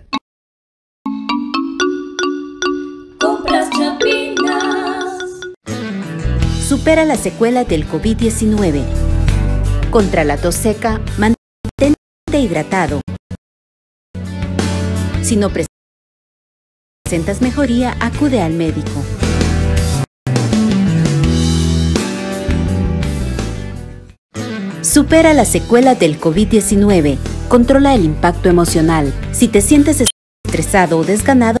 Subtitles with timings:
[6.71, 8.81] Supera las secuelas del COVID-19.
[9.89, 11.97] Contra la tos seca, mantente
[12.31, 13.01] hidratado.
[15.21, 15.49] Si no
[17.03, 19.03] presentas mejoría, acude al médico.
[24.81, 27.17] Supera las secuelas del COVID-19.
[27.49, 29.13] Controla el impacto emocional.
[29.33, 30.05] Si te sientes
[30.45, 31.60] estresado o desganado,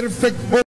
[0.00, 0.64] Perfect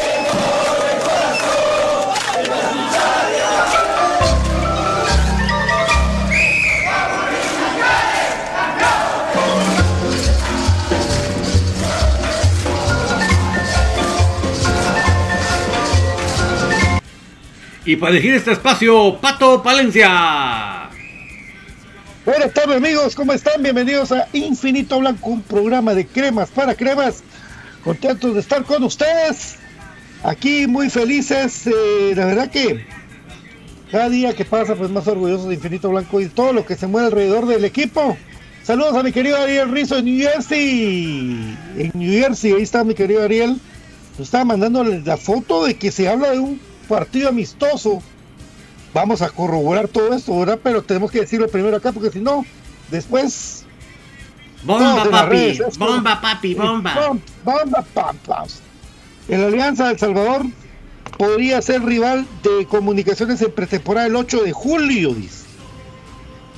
[17.83, 20.87] Y para elegir este espacio, Pato Palencia.
[22.23, 23.63] Buenas tardes amigos, ¿cómo están?
[23.63, 27.23] Bienvenidos a Infinito Blanco, un programa de cremas para cremas.
[27.83, 29.55] Contentos de estar con ustedes.
[30.21, 31.65] Aquí muy felices.
[31.65, 32.85] Eh, la verdad que
[33.91, 36.85] cada día que pasa, pues más orgullosos de Infinito Blanco y todo lo que se
[36.85, 38.15] mueve alrededor del equipo.
[38.61, 41.57] Saludos a mi querido Ariel Rizzo en New Jersey.
[41.79, 43.59] En New Jersey, ahí está mi querido Ariel.
[44.19, 48.01] Nos estaba mandando la foto de que se habla de un partido amistoso.
[48.93, 50.59] Vamos a corroborar todo esto, ¿verdad?
[50.61, 52.45] Pero tenemos que decirlo primero acá porque si no,
[52.89, 53.65] después.
[54.63, 55.29] Bomba, papi.
[55.35, 56.93] redes, Bomba, papi, bomba.
[56.93, 58.15] Bom- Bomba, pam,
[59.31, 60.45] Alianza del Salvador
[61.17, 65.45] podría ser rival de comunicaciones en pretemporada el 8 de julio, dice.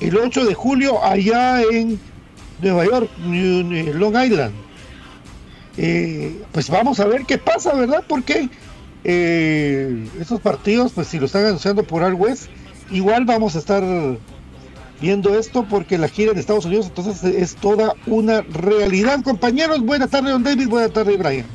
[0.00, 1.98] El 8 de julio allá en
[2.60, 4.52] Nueva York, Long Island.
[5.76, 8.04] Eh, pues vamos a ver qué pasa, ¿verdad?
[8.06, 8.48] Porque
[9.04, 12.48] eh, esos partidos, pues si lo están anunciando por algo es,
[12.90, 13.84] igual vamos a estar
[15.00, 19.22] viendo esto porque la gira en Estados Unidos entonces es toda una realidad.
[19.22, 21.46] Compañeros, buenas tardes, don David, buenas tardes, Brian.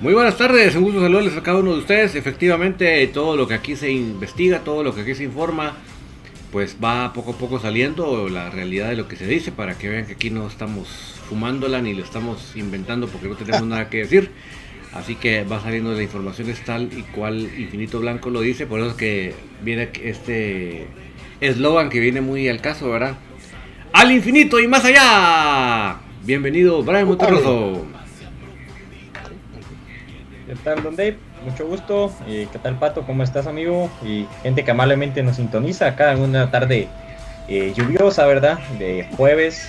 [0.00, 2.14] Muy buenas tardes, un gusto saludarles a cada uno de ustedes.
[2.14, 5.76] Efectivamente, todo lo que aquí se investiga, todo lo que aquí se informa,
[6.52, 9.88] pues va poco a poco saliendo la realidad de lo que se dice para que
[9.88, 10.88] vean que aquí no estamos
[11.28, 14.30] fumándola ni lo estamos inventando porque no tenemos nada que decir.
[14.94, 18.80] Así que va saliendo la información es tal y cual Infinito Blanco lo dice, por
[18.80, 20.86] eso es que viene este
[21.40, 23.16] eslogan que viene muy al caso, ¿verdad?
[23.92, 25.96] Al infinito y más allá.
[26.24, 27.86] Bienvenido, Brian Monterroso.
[30.46, 31.16] ¿Qué tal, Don Dave?
[31.44, 32.12] Mucho gusto.
[32.26, 33.02] Eh, ¿Qué tal, Pato?
[33.02, 33.90] ¿Cómo estás, amigo?
[34.04, 36.88] Y gente que amablemente nos sintoniza acá en una tarde
[37.48, 38.58] eh, lluviosa, ¿verdad?
[38.78, 39.68] De jueves.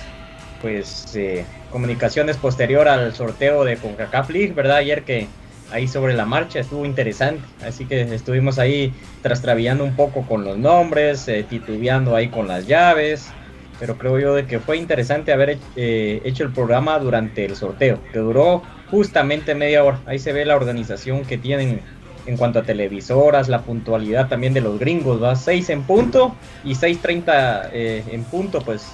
[0.60, 4.78] Pues eh, comunicaciones posterior al sorteo de CONCACAF League, ¿verdad?
[4.78, 5.26] Ayer que
[5.72, 7.42] ahí sobre la marcha estuvo interesante.
[7.64, 12.66] Así que estuvimos ahí trastrabillando un poco con los nombres, eh, titubeando ahí con las
[12.66, 13.30] llaves.
[13.78, 17.98] Pero creo yo de que fue interesante haber eh, hecho el programa durante el sorteo,
[18.12, 20.00] que duró justamente media hora.
[20.06, 21.80] Ahí se ve la organización que tienen
[22.26, 26.74] en cuanto a televisoras, la puntualidad también de los gringos, va 6 en punto y
[26.74, 28.86] 6.30 eh, en punto, pues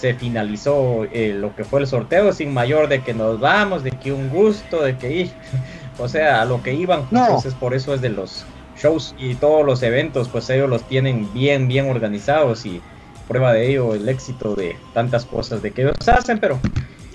[0.00, 3.90] se finalizó eh, lo que fue el sorteo sin mayor de que nos vamos, de
[3.90, 5.30] que un gusto, de que ir,
[5.98, 7.06] o sea, a lo que iban.
[7.10, 8.46] Entonces por eso es de los
[8.80, 12.80] shows y todos los eventos, pues ellos los tienen bien, bien organizados y
[13.28, 16.58] prueba de ello el éxito de tantas cosas de que ellos hacen, pero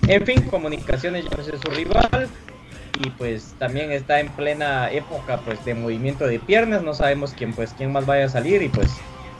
[0.08, 2.30] en fin, comunicaciones ya no es su rival
[3.04, 7.52] y pues también está en plena época pues de movimiento de piernas, no sabemos quién
[7.52, 8.90] pues quién más vaya a salir y pues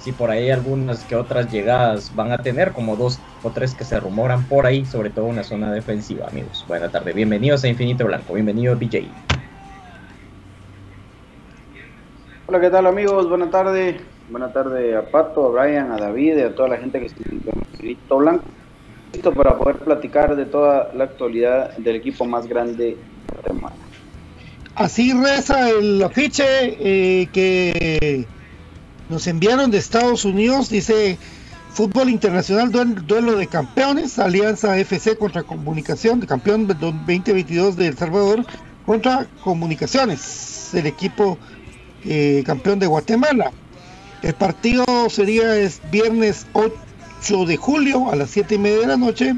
[0.06, 3.84] si por ahí algunas que otras llegadas van a tener, como dos o tres que
[3.84, 6.64] se rumoran por ahí, sobre todo en la zona defensiva, amigos.
[6.68, 9.08] Buenas tardes, bienvenidos a Infinito Blanco, bienvenido BJ.
[12.46, 13.28] Hola, ¿qué tal amigos?
[13.28, 14.00] Buenas tardes.
[14.30, 17.24] Buenas tardes a Pato, a Brian, a David y a toda la gente que está
[17.28, 17.42] en
[17.74, 18.44] Infinito Blanco.
[19.12, 22.98] Listo para poder platicar de toda la actualidad del equipo más grande de
[23.34, 23.76] Guatemala.
[24.76, 28.28] Así reza el afiche eh, que
[29.10, 31.18] nos enviaron de Estados Unidos, dice
[31.72, 38.46] Fútbol Internacional, duelo de campeones, Alianza FC contra Comunicación, de campeón 2022 de El Salvador
[38.86, 41.38] contra Comunicaciones, el equipo
[42.06, 43.52] eh, campeón de Guatemala.
[44.22, 48.98] El partido sería es viernes 8 de julio a las 7 y media de la
[48.98, 49.36] noche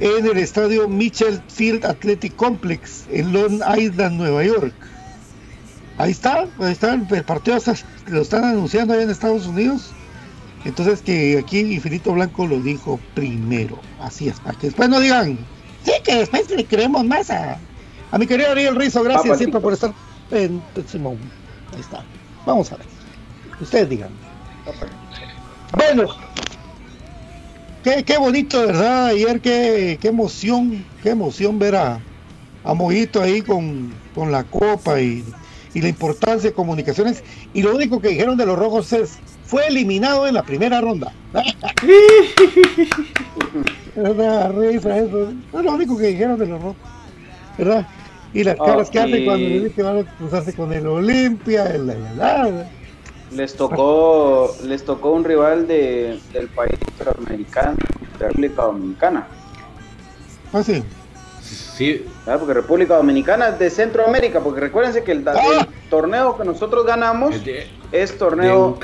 [0.00, 4.74] en el estadio Mitchell Field Athletic Complex en Long Island, Nueva York.
[5.98, 7.58] Ahí está, ahí está, el partido
[8.08, 9.92] lo están anunciando allá en Estados Unidos.
[10.64, 13.78] Entonces que aquí Infinito Blanco lo dijo primero.
[14.00, 15.38] Así es, para que después no digan,
[15.84, 17.58] sí, que después le creemos más a,
[18.10, 19.02] a mi querido Ariel Rizo.
[19.02, 19.92] Gracias siempre por estar
[20.30, 21.18] en Simón.
[21.72, 22.04] Ahí está.
[22.44, 22.86] Vamos a ver.
[23.60, 24.10] Ustedes digan.
[25.76, 26.08] Bueno.
[27.84, 29.06] Qué, qué bonito, ¿verdad?
[29.06, 32.00] Ayer qué, qué emoción, qué emoción ver a,
[32.64, 35.24] a Mojito ahí con, con la copa y
[35.76, 37.22] y la importancia de comunicaciones.
[37.52, 41.12] Y lo único que dijeron de los rojos es, fue eliminado en la primera ronda.
[43.94, 45.28] una risa eso.
[45.28, 46.76] Es lo único que dijeron de los rojos.
[47.58, 47.86] ¿Verdad?
[48.32, 51.92] Y las caras que hacen cuando les que van a cruzarse con el Olimpia, el,
[53.32, 57.76] les tocó les tocó un rival de, del país centroamericano,
[58.18, 59.26] República Dominicana.
[60.54, 60.82] Ah, sí.
[61.46, 62.06] Sí.
[62.24, 65.66] Porque República Dominicana es de Centroamérica, porque recuérdense que el, ¡Ah!
[65.88, 67.34] torneo que nosotros ganamos
[67.92, 68.78] es torneo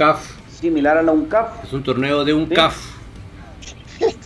[0.48, 1.64] similar a la UNCAF.
[1.64, 2.76] Es un torneo de UNCAF.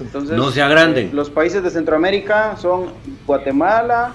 [0.01, 1.03] Entonces, no sea grande.
[1.03, 2.93] Eh, los países de Centroamérica son
[3.27, 4.15] Guatemala,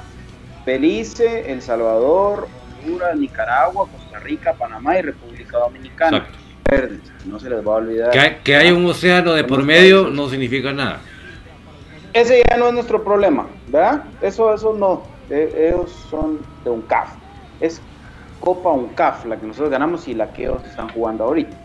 [0.66, 2.48] Belice, El Salvador,
[2.80, 6.28] Honduras, Nicaragua, Costa Rica, Panamá y República Dominicana.
[7.25, 8.12] No se les va a olvidar.
[8.12, 11.01] Que que hay un océano de por medio no significa nada
[12.13, 14.03] ese ya no es nuestro problema, ¿verdad?
[14.22, 17.10] Eso, eso no, e, ellos son de un CAF.
[17.60, 17.82] Es
[18.39, 21.56] Copa UNCAF la que nosotros ganamos y la que ellos están jugando ahorita.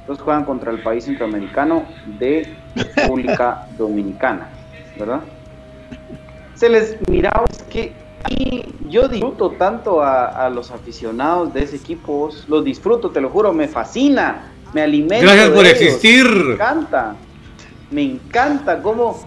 [0.00, 1.84] Entonces juegan contra el país centroamericano
[2.18, 4.48] de República Dominicana,
[4.98, 5.20] ¿verdad?
[6.54, 7.92] Se les miraba, es que
[8.28, 13.52] y yo disfruto tanto a, los aficionados de ese equipo, los disfruto, te lo juro,
[13.52, 15.24] me fascina, me alimenta.
[15.24, 16.26] Gracias por existir.
[16.26, 17.14] Me encanta,
[17.90, 19.20] me encanta cómo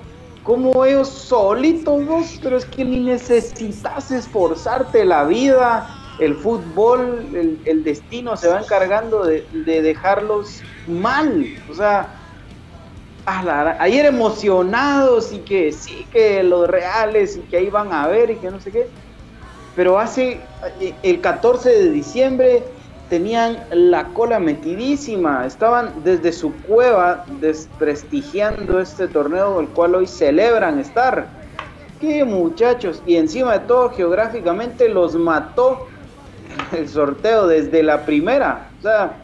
[0.50, 5.88] como ellos solitos vos, pero es que ni necesitas esforzarte la vida,
[6.18, 12.16] el fútbol, el, destino se va encargando de, dejarlos mal, o sea,
[13.78, 18.38] ayer emocionados y que sí, que los reales y que ahí van a ver y
[18.38, 18.88] que no sé qué,
[19.76, 20.42] pero hace
[21.04, 22.64] el 14 de diciembre
[23.10, 30.80] tenían la cola metidísima, estaban desde su cueva desprestigiando este torneo, el cual hoy celebran
[30.80, 31.28] estar.
[32.00, 35.88] Qué muchachos, y encima de todo geográficamente los mató
[36.72, 38.70] el sorteo desde la primera.
[38.80, 39.18] O sea,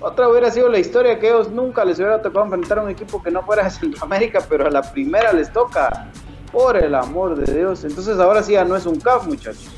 [0.00, 3.22] otra hubiera sido la historia que ellos nunca les hubiera tocado enfrentar a un equipo
[3.22, 6.10] que no fuera de Centroamérica, pero a la primera les toca.
[6.52, 7.84] Por el amor de Dios.
[7.84, 9.68] Entonces ahora sí ya no es un CAF, muchachos.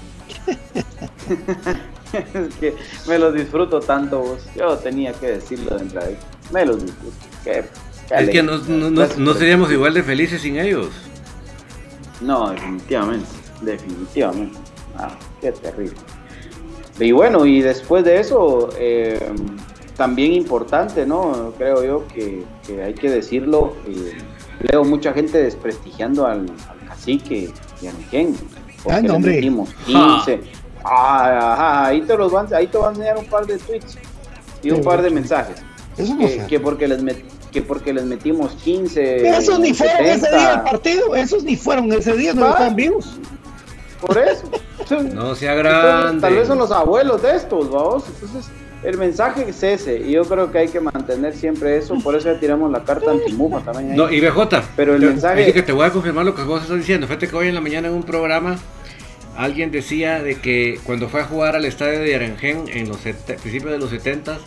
[2.13, 2.75] es que
[3.07, 4.47] me los disfruto tanto vos.
[4.57, 6.09] Yo tenía que decirlo de entrada.
[6.53, 7.17] Me los disfruto.
[7.45, 10.89] es que no, seríamos igual de felices sin ellos.
[12.21, 13.29] No, definitivamente.
[13.63, 14.59] Definitivamente.
[14.97, 15.97] Ah, qué terrible.
[16.99, 19.21] Y bueno, y después de eso, eh,
[19.97, 21.53] también importante, ¿no?
[21.57, 22.45] Creo yo que,
[22.83, 23.75] hay que decirlo.
[23.87, 24.17] Eh,
[24.71, 26.47] leo mucha gente desprestigiando al,
[26.89, 28.35] cacique y a Nequén.
[28.83, 29.41] Porque Ay, hombre.
[29.41, 30.25] 15, Ah,
[30.85, 33.97] ahí te los van, ahí te van a enseñar un par de tweets
[34.63, 35.57] y un par de mensajes.
[36.49, 37.03] que, porque les
[37.53, 39.27] que porque les metimos 15.
[39.29, 43.17] Esos ni fueron ese día del partido, esos ni fueron ese día, no están vivos.
[44.01, 44.43] Por eso.
[45.13, 46.21] No sea Entonces, grande.
[46.21, 48.05] tal vez son los abuelos de estos, vamos.
[48.07, 48.51] Entonces,
[48.85, 49.99] el mensaje es ese.
[49.99, 51.97] Y yo creo que hay que mantener siempre eso.
[52.05, 53.91] Por eso ya tiramos la carta antimufa también.
[53.93, 53.97] ahí.
[53.97, 56.43] No, y BJ, Pero el te- mensaje- dije que te voy a confirmar lo que
[56.43, 57.07] vos estás diciendo.
[57.09, 58.57] Fíjate que hoy en la mañana en un programa
[59.39, 63.71] alguien decía de que cuando fue a jugar al estadio de Aranjén en los principios
[63.73, 64.39] de los 70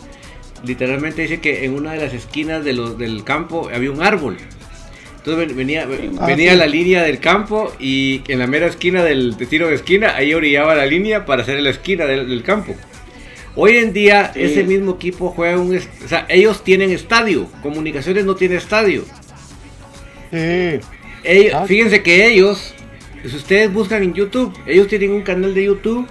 [0.64, 4.36] literalmente dice que en una de las esquinas de los- del campo había un árbol.
[5.18, 5.88] Entonces ven- venía,
[6.20, 6.58] Ah, venía sí.
[6.58, 10.34] la línea del campo y en la mera esquina del de tiro de esquina, ahí
[10.34, 12.74] orillaba la línea para hacer la esquina del, del campo.
[13.56, 14.42] Hoy en día Sí.
[14.42, 15.76] ese mismo equipo juega un...
[15.76, 19.04] O sea, ellos tienen estadio, Comunicaciones no tiene estadio.
[20.30, 20.80] Sí.
[21.24, 21.64] Ellos- Ah.
[21.66, 22.74] Fíjense que ellos,
[23.30, 26.06] si ustedes buscan en YouTube, ellos tienen un canal de YouTube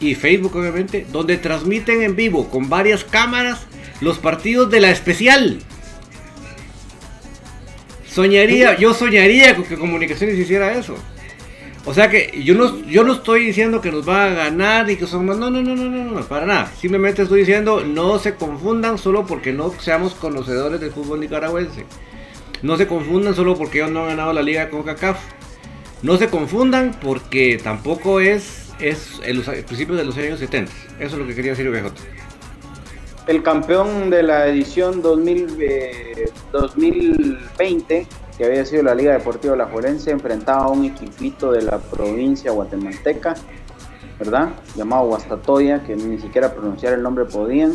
[0.00, 3.66] y Facebook obviamente, donde transmiten en vivo con varias cámaras
[4.00, 5.58] los partidos de la especial.
[8.06, 10.96] Soñaría, yo soñaría con que Comunicaciones hiciera eso.
[11.84, 14.96] O sea que yo no, yo no estoy diciendo que nos va a ganar y
[14.96, 15.38] que somos...
[15.38, 16.72] No, no, no, no, no, no, para nada.
[16.78, 21.86] Simplemente estoy diciendo no se confundan solo porque no seamos conocedores del fútbol nicaragüense.
[22.60, 25.18] No se confundan solo porque ellos no han ganado la liga con CACAF.
[26.02, 30.70] No se confundan porque tampoco es, es el, el principio de los años 70.
[31.00, 31.92] Eso es lo que quería decir BJ.
[33.26, 38.06] El campeón de la edición 2000, eh, 2020,
[38.38, 43.34] que había sido la Liga Deportiva Alajuelense, enfrentaba a un equipito de la provincia guatemalteca,
[44.20, 44.50] ¿verdad?
[44.76, 47.74] Llamado Guastatoya, que ni siquiera pronunciar el nombre podían.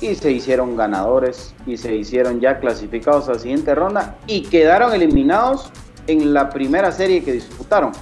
[0.00, 4.92] Y se hicieron ganadores y se hicieron ya clasificados a la siguiente ronda y quedaron
[4.94, 5.70] eliminados
[6.06, 7.92] en la primera serie que disputaron.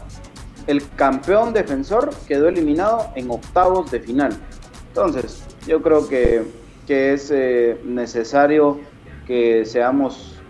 [0.66, 4.32] El campeón defensor quedó eliminado en octavos de final.
[4.88, 6.42] Entonces, yo creo que,
[6.86, 8.80] que es eh, necesario
[9.26, 10.40] que seamos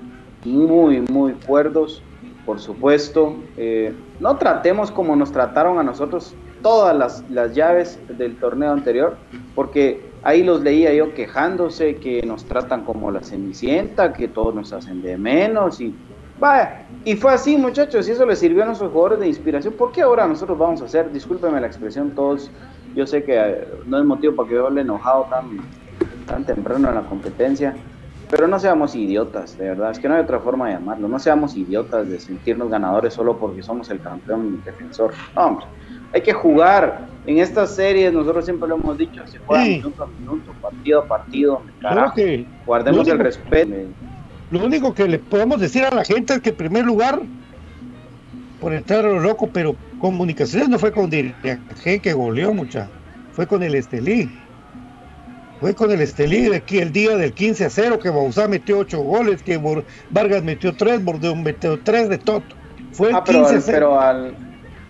[0.44, 2.02] muy, muy cuerdos,
[2.46, 3.36] por supuesto.
[3.56, 9.16] Eh, no tratemos como nos trataron a nosotros todas las, las llaves del torneo anterior,
[9.54, 14.72] porque ahí los leía yo quejándose que nos tratan como la cenicienta, que todos nos
[14.72, 15.94] hacen de menos y
[16.40, 19.74] vaya, y fue así muchachos, y eso les sirvió a nuestros jugadores de inspiración.
[19.74, 22.50] ¿Por qué ahora nosotros vamos a hacer, discúlpeme la expresión todos,
[22.94, 25.58] yo sé que eh, no es motivo para que yo hable enojado tan,
[26.26, 27.76] tan temprano en la competencia,
[28.30, 31.18] pero no seamos idiotas, de verdad, es que no hay otra forma de llamarlo, no
[31.18, 35.12] seamos idiotas de sentirnos ganadores solo porque somos el campeón defensor.
[35.34, 35.66] No, hombre,
[36.12, 37.08] hay que jugar.
[37.26, 39.76] En estas series, nosotros siempre lo hemos dicho, se juega Sí.
[39.76, 41.62] minuto a minuto, partido a partido.
[41.80, 43.74] Carajo, que guardemos el respeto.
[44.50, 47.20] Lo único que le podemos decir a la gente es que en primer lugar,
[48.60, 52.88] por entrar a lo loco, pero comunicaciones no fue con Dirigente que goleó mucha,
[53.32, 54.28] fue con el Estelí.
[55.60, 58.78] Fue con el Estelí de aquí el día del 15 a 0, que Bausá metió
[58.78, 59.60] 8 goles, que
[60.10, 62.42] Vargas metió 3, Bordeaux metió 3 de todo.
[62.92, 63.76] Fue el Ah, pero 15 a al, 0.
[63.76, 64.34] pero al,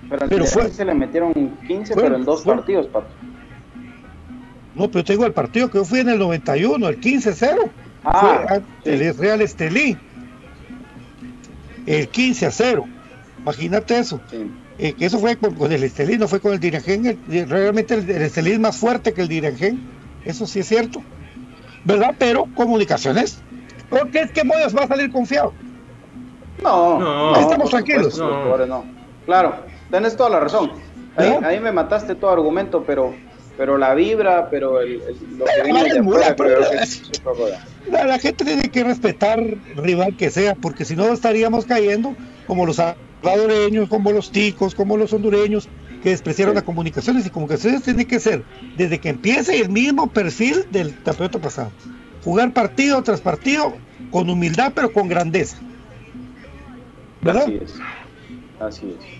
[0.08, 1.32] pero al Pero fue- se le metieron
[1.66, 3.08] 15, fue- pero en dos fue- partidos, pato.
[4.76, 7.68] No, pero tengo el partido que yo fui en el 91, el 15 a 0.
[8.04, 8.90] Ah, fue sí.
[9.04, 9.96] el Real Estelí.
[11.86, 12.84] El 15 a 0.
[13.40, 14.20] Imagínate eso.
[14.30, 14.50] Sí.
[14.78, 17.18] Eh, que eso fue con, con el Estelí, no fue con el Dirangén.
[17.48, 19.80] Realmente el, el Estelí es más fuerte que el Dirangén.
[20.24, 21.02] Eso sí es cierto.
[21.84, 22.14] ¿Verdad?
[22.18, 23.40] Pero comunicaciones.
[23.88, 25.52] Porque es que Moyas va a salir confiado.
[26.62, 27.32] No, No.
[27.32, 28.14] no, Estamos por tranquilos.
[28.14, 28.36] supuesto, No.
[28.42, 28.84] jugadores no.
[29.26, 29.54] Claro,
[29.90, 30.72] tenés toda la razón.
[31.16, 31.46] Ahí, ¿No?
[31.46, 33.14] ahí me mataste todo argumento, pero
[33.56, 37.02] pero la vibra, pero el, el- lo que Pero vale, pero- creo que es.
[37.90, 39.42] La, la gente tiene que respetar
[39.76, 42.14] rival que sea, porque si no estaríamos cayendo
[42.46, 45.68] como los salvadoreños, como los ticos, como los hondureños,
[46.02, 46.58] que despreciaron Sí.
[46.58, 47.26] a comunicaciones.
[47.26, 48.42] Y comunicaciones tiene que ser,
[48.76, 51.70] desde que empiece, el mismo perfil del campeonato pasado.
[52.24, 53.74] Jugar partido tras partido
[54.10, 55.56] con humildad, pero con grandeza.
[57.22, 57.42] ¿Verdad?
[57.44, 57.74] Así es.
[58.60, 59.19] Así es.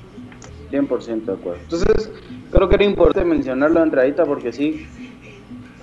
[0.70, 1.60] 100% de acuerdo.
[1.62, 2.10] Entonces,
[2.50, 4.86] creo que era importante mencionarlo de entradita porque sí,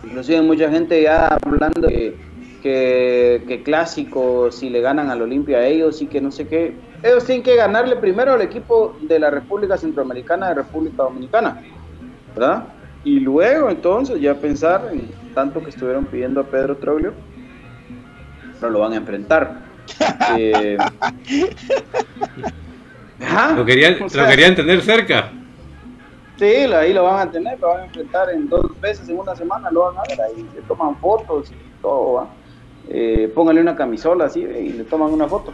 [0.04, 2.16] inclusive mucha gente ya hablando que,
[2.62, 6.76] que, que clásico, si le ganan al Olimpia a ellos y que no sé qué.
[7.04, 11.62] Ellos tienen que ganarle primero al equipo de la República Centroamericana de República Dominicana,
[12.36, 12.66] ¿verdad?
[13.04, 17.14] Y luego entonces ya pensar en tanto que estuvieron pidiendo a Pedro Troglio,
[18.60, 19.68] pero lo van a enfrentar.
[20.38, 20.78] Eh,
[23.22, 25.32] ajá, Lo querían, o lo querían tener cerca.
[26.38, 29.36] Sí, ahí lo van a tener, lo van a enfrentar en dos veces en una
[29.36, 32.28] semana, lo van a ver ahí, se toman fotos y todo, ¿va?
[32.90, 35.52] Eh, póngale una camisola así y le toman una foto.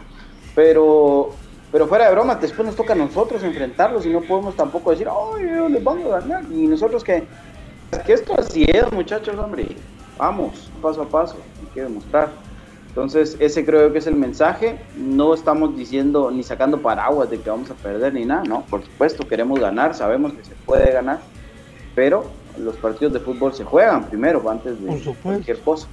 [0.54, 1.30] Pero,
[1.72, 5.08] pero fuera de bromas, después nos toca a nosotros enfrentarlos y no podemos tampoco decir,
[5.08, 6.44] ay, ellos les van a ganar.
[6.52, 7.24] Y nosotros que,
[8.06, 9.68] que esto así es, muchachos, hombre,
[10.18, 12.28] vamos, paso a paso, hay que demostrar.
[12.94, 14.76] Entonces, ese creo que es el mensaje.
[14.96, 18.64] No estamos diciendo ni sacando paraguas de que vamos a perder ni nada, no.
[18.70, 21.18] Por supuesto, queremos ganar, sabemos que se puede ganar,
[21.96, 25.88] pero los partidos de fútbol se juegan primero antes de cualquier cosa.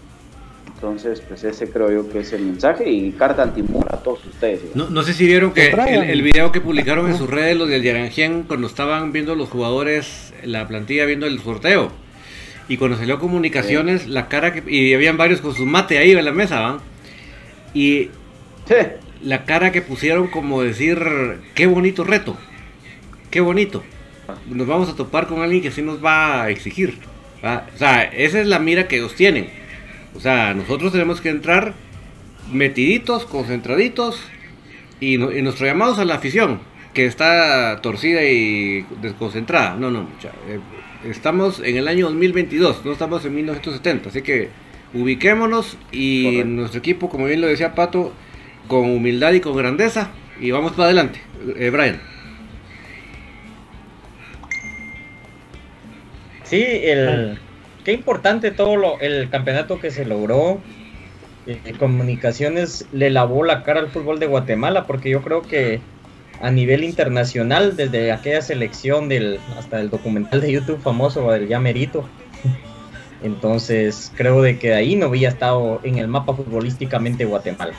[0.76, 4.76] Entonces, pues ese creo yo que es el mensaje y carta antimur a todos ustedes.
[4.76, 7.82] No, no sé si vieron que el video que publicaron en sus redes los del
[7.82, 11.92] Yaranjian cuando estaban viendo los jugadores, la plantilla viendo el sorteo.
[12.68, 14.64] Y cuando salió comunicaciones, la cara que.
[14.72, 16.90] Y habían varios con su mate ahí en la mesa, ¿van?
[17.74, 18.10] Y
[18.68, 18.76] Sí.
[19.24, 21.00] la cara que pusieron como decir,
[21.56, 22.38] qué bonito reto,
[23.30, 23.84] qué bonito.
[24.50, 26.98] Nos vamos a topar con alguien que sí nos va a exigir.
[27.44, 29.50] O sea, esa es la mira que ellos tienen.
[30.16, 31.74] O sea, nosotros tenemos que entrar
[32.52, 34.22] metiditos, concentraditos
[35.00, 36.60] y, no- y nuestro llamado es a la afición,
[36.94, 39.76] que está torcida y desconcentrada.
[39.76, 40.30] No, no, mucha.
[40.50, 40.60] eh,
[41.10, 44.50] estamos en el año 2022, no estamos en 1970, así que
[44.93, 46.49] ubiquémonos y Correcto.
[46.49, 48.13] nuestro equipo, como bien lo decía Pato,
[48.67, 51.21] con humildad y con grandeza y vamos para adelante.
[51.58, 51.99] Eh, Brian.
[56.43, 57.39] Sí, el,
[57.86, 60.60] qué importante todo lo, el campeonato que se logró.
[61.47, 65.80] Eh, Comunicaciones le lavó la cara al fútbol de Guatemala porque yo creo que
[66.41, 71.60] a nivel internacional, desde aquella selección del hasta el documental de YouTube famoso del Ya
[71.60, 72.06] Merito,
[73.24, 77.74] entonces creo de que ahí no había estado en el mapa futbolísticamente Guatemala.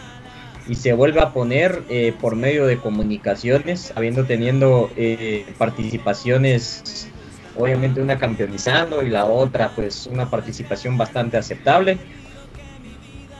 [0.69, 7.09] Y se vuelve a poner eh, por medio de comunicaciones, habiendo teniendo eh, participaciones
[7.57, 11.99] obviamente una campeonizando y la otra pues una participación bastante aceptable.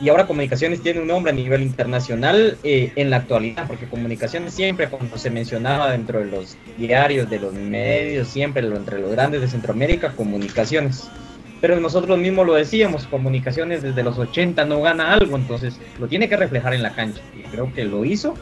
[0.01, 4.53] Y ahora Comunicaciones tiene un nombre a nivel internacional eh, en la actualidad, porque Comunicaciones
[4.53, 9.11] siempre cuando se mencionaba dentro de los diarios, de los medios, siempre lo- entre los
[9.11, 11.07] grandes de Centroamérica, Comunicaciones.
[11.63, 16.27] Pero nosotros mismos lo decíamos, Comunicaciones desde los 80 no gana algo, entonces lo tiene
[16.27, 17.21] que reflejar en la cancha.
[17.33, 18.33] Y creo que lo hizo.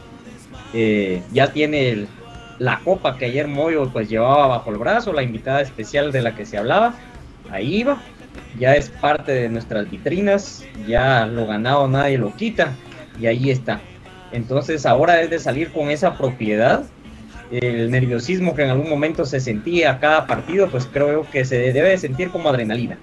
[0.74, 2.08] Eh, ya tiene
[2.58, 6.34] la copa que ayer Moyo pues llevaba bajo el brazo, la invitada especial de la
[6.34, 6.96] que se hablaba,
[7.48, 8.02] ahí va,
[8.58, 12.72] ya es parte de nuestras vitrinas, ya lo ganado nadie lo quita
[13.20, 13.80] y ahí está.
[14.32, 16.86] Entonces ahora es de salir con esa propiedad,
[17.52, 21.58] el nerviosismo que en algún momento se sentía a cada partido, pues creo que se
[21.72, 22.98] debe de sentir como adrenalina.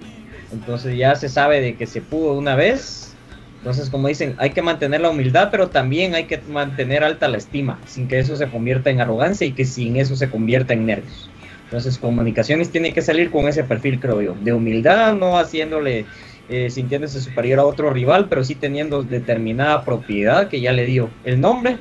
[0.51, 3.13] Entonces ya se sabe de que se pudo una vez.
[3.59, 7.37] Entonces, como dicen, hay que mantener la humildad, pero también hay que mantener alta la
[7.37, 10.85] estima, sin que eso se convierta en arrogancia y que sin eso se convierta en
[10.85, 11.29] nervios.
[11.65, 16.05] Entonces, comunicaciones tiene que salir con ese perfil, creo yo, de humildad, no haciéndole,
[16.47, 21.09] eh, sintiéndose superior a otro rival, pero sí teniendo determinada propiedad que ya le dio
[21.25, 21.77] el nombre,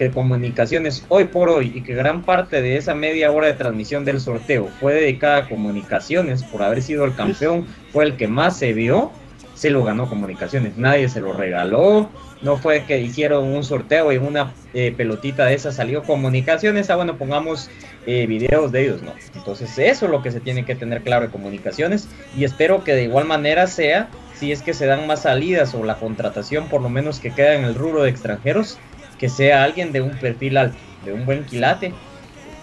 [0.00, 4.06] que comunicaciones hoy por hoy y que gran parte de esa media hora de transmisión
[4.06, 8.56] del sorteo fue dedicada a comunicaciones por haber sido el campeón, fue el que más
[8.56, 9.10] se vio,
[9.52, 12.08] se lo ganó comunicaciones, nadie se lo regaló,
[12.40, 16.96] no fue que hicieron un sorteo y una eh, pelotita de esa salió comunicaciones, ah
[16.96, 17.68] bueno, pongamos
[18.06, 19.12] eh, videos de ellos, no.
[19.34, 22.94] Entonces eso es lo que se tiene que tener claro de comunicaciones y espero que
[22.94, 26.80] de igual manera sea, si es que se dan más salidas o la contratación por
[26.80, 28.78] lo menos que queda en el rubro de extranjeros,
[29.20, 31.92] que sea alguien de un perfil alto, de un buen quilate,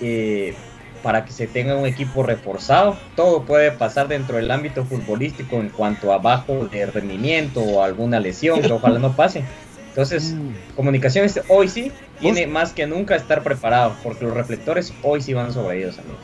[0.02, 0.56] eh,
[1.04, 2.98] para que se tenga un equipo reforzado.
[3.16, 8.20] Todo puede pasar dentro del ámbito futbolístico en cuanto a bajo de rendimiento o alguna
[8.20, 9.44] lesión, que ojalá no pase.
[9.90, 10.36] Entonces,
[10.76, 15.54] comunicaciones hoy sí tiene más que nunca estar preparado, porque los reflectores hoy sí van
[15.54, 16.18] sobre ellos, amigos.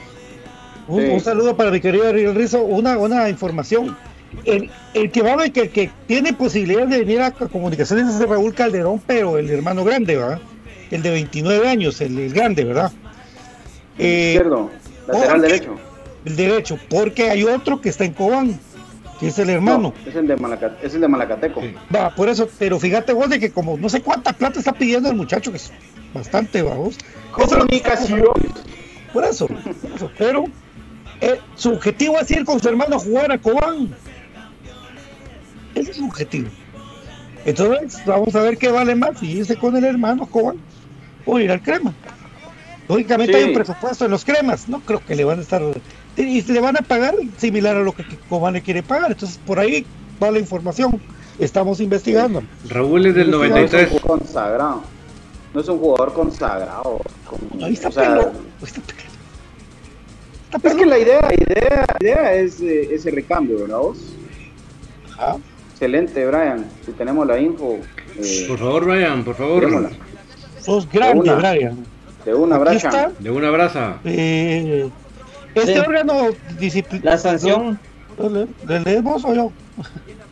[0.87, 1.07] Un, Sí.
[1.13, 2.63] un saludo para mi querido Ariel Rizo.
[2.63, 3.95] Una, una información.
[4.45, 8.27] El, el que va a ver que, que tiene posibilidad de venir a comunicaciones es
[8.27, 10.39] Raúl Calderón, pero el hermano grande, ¿verdad?
[10.91, 12.91] El de 29 años, el, el grande, ¿verdad?
[13.97, 14.69] Eh, Izquierdo,
[15.07, 15.75] lateral porque- derecho.
[16.25, 18.59] el derecho, porque hay otro que está en Cobán,
[19.19, 19.93] que es el hermano.
[20.05, 20.35] No, es el de,
[20.81, 21.61] es el de Malacateco.
[21.61, 21.73] Sí.
[21.95, 25.09] Va, por eso, pero fíjate vos de que como no sé cuánta plata está pidiendo
[25.09, 25.71] el muchacho, que es
[26.13, 26.97] bastante bajos.
[27.31, 28.23] Comunicación.
[29.13, 29.59] Por eso, por
[29.95, 30.11] eso.
[30.17, 30.45] Pero
[31.21, 33.95] eh, su objetivo es ir con su hermano a jugar a Cobán.
[35.75, 36.49] Ese es su objetivo.
[37.45, 40.57] Entonces, vamos a ver qué vale más, si irse con el hermano a Cobán
[41.25, 41.93] o ir al crema.
[42.87, 43.39] Lógicamente Sí.
[43.39, 45.61] hay un presupuesto en los cremas, no creo que le van a estar
[46.15, 49.11] y le van a pagar similar a lo que Cobán le quiere pagar.
[49.11, 49.85] Entonces, por ahí
[50.21, 51.01] va la información.
[51.39, 52.43] Estamos investigando.
[52.69, 53.91] Raúl es del No es 93.
[53.93, 54.83] un jugador consagrado.
[55.53, 57.01] No es un jugador consagrado.
[57.25, 58.31] como- Ahí está o sea, pelo.
[58.61, 59.03] Está pelo.
[60.55, 63.97] Está Es que la idea, la idea, la idea es eh, ese recambio, ¿verdad vos?
[65.17, 65.37] Ah,
[65.83, 66.65] Excelente, Brian.
[66.85, 67.77] Si tenemos la info,
[68.17, 69.65] eh, Por favor, Brian, por favor.
[69.65, 69.89] démosla.
[70.61, 71.35] sos grande, una.
[71.35, 71.85] Brian.
[72.23, 73.11] De una está.
[73.19, 73.97] De una brasa.
[74.05, 74.89] Eh,
[75.53, 75.79] este Sí.
[75.79, 77.11] órgano disciplinario.
[77.11, 77.77] La sanción,
[78.17, 79.51] ¿Le, le leemos o yo?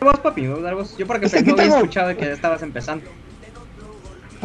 [0.00, 0.96] vos, papi, vos.
[0.96, 3.06] Yo porque Es que pensé, había escuchado que ya estabas empezando.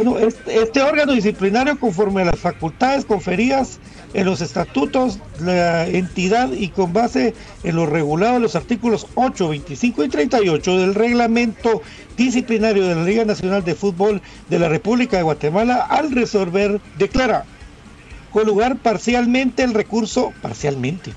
[0.02, 3.82] Bueno, este, órgano disciplinario, conforme a las facultades conferidas
[4.14, 7.34] en los estatutos, la entidad y con base
[7.66, 11.82] en lo regulado en los artículos 8, 25 y 38 del reglamento
[12.16, 17.44] disciplinario de la Liga Nacional de Fútbol de la República de Guatemala, al resolver, declara
[18.32, 21.12] con lugar parcialmente el recurso, parcialmente,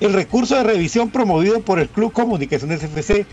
[0.00, 3.26] el recurso de revisión promovido por el Club Comunicaciones FC.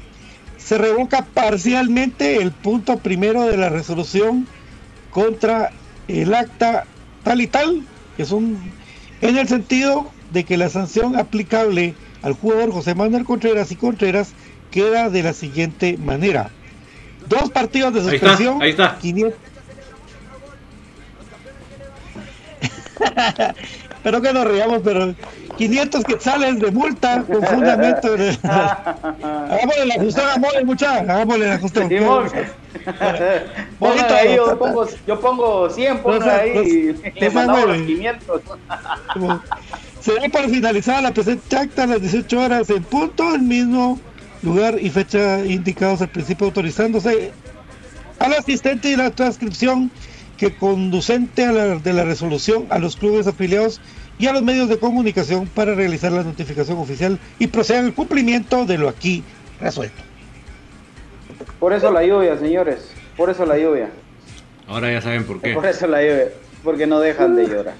[0.60, 4.48] Se revoca parcialmente el punto primero de la resolución
[5.16, 5.72] contra
[6.10, 6.84] el acta
[7.24, 7.84] tal y tal,
[8.18, 8.60] que es un
[9.22, 14.34] en el sentido de que la sanción aplicable al jugador José Manuel Contreras y Contreras
[14.72, 16.50] queda de la siguiente manera.
[17.30, 18.98] Dos partidos de Ahí está, suspensión, ahí está.
[19.00, 19.40] 500
[23.96, 25.16] Espero que nos riamos, pero
[25.58, 28.08] 500 quetzales de multa con fundamento.
[28.44, 31.00] Hagámosle la ajustón a Mole, muchacha.
[31.02, 31.60] Hagámosle la.
[31.60, 32.30] Simón.
[33.80, 34.14] Bonito.
[34.14, 37.86] Ahí, yo pongo, yo pongo 100, pongan No sé, ahí y sé, mandamos los güey.
[37.88, 38.42] 500.
[40.02, 44.00] Se da por finalizada la presente acta a las 18 horas en punto, el mismo
[44.44, 47.32] lugar y fecha indicados al principio, autorizándose
[48.20, 49.92] al asistente y la transcripción
[50.38, 53.82] que conducente a la, de la resolución a los clubes afiliados
[54.18, 58.66] y a los medios de comunicación para realizar la notificación oficial y procedan al cumplimiento
[58.66, 59.24] de lo aquí
[59.60, 60.02] resuelto.
[61.60, 62.90] Por eso la lluvia, señores.
[63.18, 63.90] Por eso la lluvia.
[64.68, 65.54] Ahora ya saben por qué.
[65.54, 66.30] Por eso la lluvia.
[66.64, 67.76] Porque no dejan de llorar.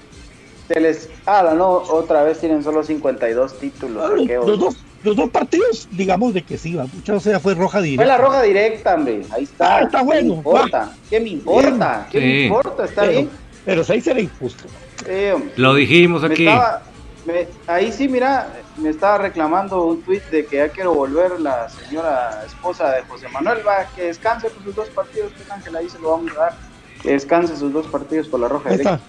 [0.68, 1.08] Se les.
[1.26, 4.04] Ah, no, otra vez tienen solo 52 títulos.
[4.04, 7.54] Ah, Los, dos, los dos partidos, digamos de que sí, va, mucha, o sea, fue
[7.54, 8.02] roja directa.
[8.02, 9.22] Fue la roja directa, hombre.
[9.30, 9.76] Ahí está.
[9.76, 10.92] Ah, está ¿Qué bueno, me importa?
[11.08, 12.08] ¿Qué me importa?
[12.10, 12.24] ¿Qué Sí.
[12.24, 12.84] me importa?
[12.84, 13.30] Está pero, bien.
[13.64, 14.64] pero seis era injusto.
[15.06, 15.52] Eh.
[15.56, 16.46] Lo dijimos Me aquí.
[16.48, 16.82] estaba-
[17.26, 21.68] me- ahí sí, mira, me estaba reclamando un tuit de que ya quiero volver la
[21.68, 25.88] señora esposa de José Manuel, va, que descanse por sus dos partidos, que Ángel ahí
[25.88, 26.54] se lo vamos a dar,
[27.02, 29.00] que descanse sus dos partidos por la roja está.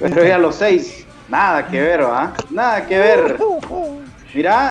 [0.00, 2.34] Pero ya los seis, nada que ver, ¿va?
[2.50, 3.38] Nada que ver.
[4.34, 4.68] Mira,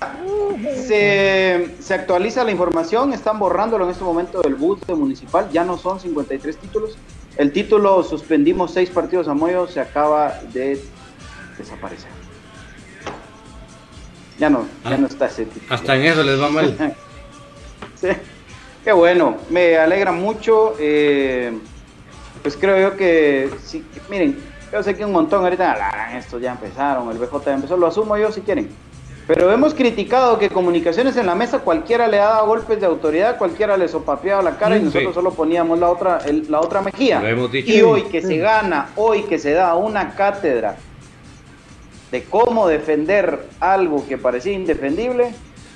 [0.86, 5.64] se, se actualiza la información, están borrándolo en este momento del bus de municipal, ya
[5.64, 6.98] no son 53 títulos.
[7.38, 10.82] El título suspendimos seis partidos a Moyo, se acaba de
[11.58, 12.10] desaparecer.
[14.40, 14.98] Ya no, ya Ah.
[14.98, 15.74] no está ese título.
[15.74, 16.76] Hasta en eso les va mal.
[17.96, 18.10] Sí.
[18.84, 20.76] Qué bueno, me alegra mucho.
[20.80, 21.58] eh,
[22.42, 24.38] pues creo yo que, sí, miren,
[24.74, 27.88] yo sé que un montón ahorita, "Ah, estos ya empezaron, el BJ ya empezó, lo
[27.88, 28.70] asumo yo si quieren.
[29.26, 33.78] Pero hemos criticado que comunicaciones en la mesa cualquiera le daba golpes de autoridad, cualquiera
[33.78, 35.14] le sopapeaba la cara y nosotros sí.
[35.14, 37.22] solo poníamos la otra, el- la otra mejilla.
[37.22, 37.72] Lo hemos dicho.
[37.72, 40.76] Y hoy que se gana, hoy que se da una cátedra
[42.12, 45.34] de cómo defender algo que parecía indefendible,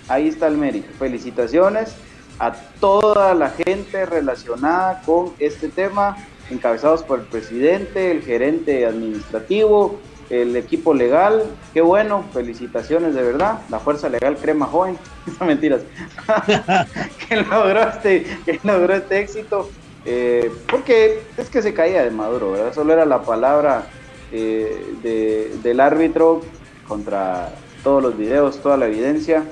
[0.10, 0.90] ahí está el mérito.
[1.00, 1.96] Felicitaciones
[2.40, 6.18] a toda la gente relacionada con este tema,
[6.52, 11.44] encabezados por el presidente, el gerente administrativo, el equipo legal.
[11.74, 13.60] Qué bueno, felicitaciones de verdad.
[13.70, 14.98] La Fuerza Legal Crema Joven,
[15.40, 15.82] no mentiras,
[17.30, 19.70] que logró este, que logró este éxito.
[20.06, 22.74] Eh, porque es que se caía de Maduro, ¿verdad?
[22.74, 23.88] Solo era la palabra
[24.32, 26.42] eh, de- del árbitro
[26.88, 27.50] contra
[27.84, 29.44] todos los videos, toda la evidencia.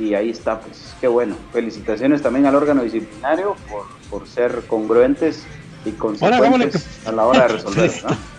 [0.00, 1.36] Y ahí está, pues qué bueno.
[1.52, 5.46] Felicitaciones también al órgano disciplinario por, por ser congruentes
[5.84, 7.92] y consecuentes a la hora de resolver.
[8.02, 8.33] ¿no?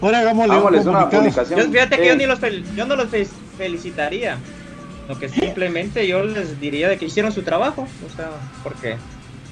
[0.00, 1.60] Ahora hagámosle un una publicación.
[1.60, 4.38] Yo, fíjate que yo, ni los fel- yo no los fe- felicitaría.
[5.08, 7.86] Lo que simplemente yo les diría de que hicieron su trabajo.
[8.06, 8.30] O sea,
[8.62, 8.96] porque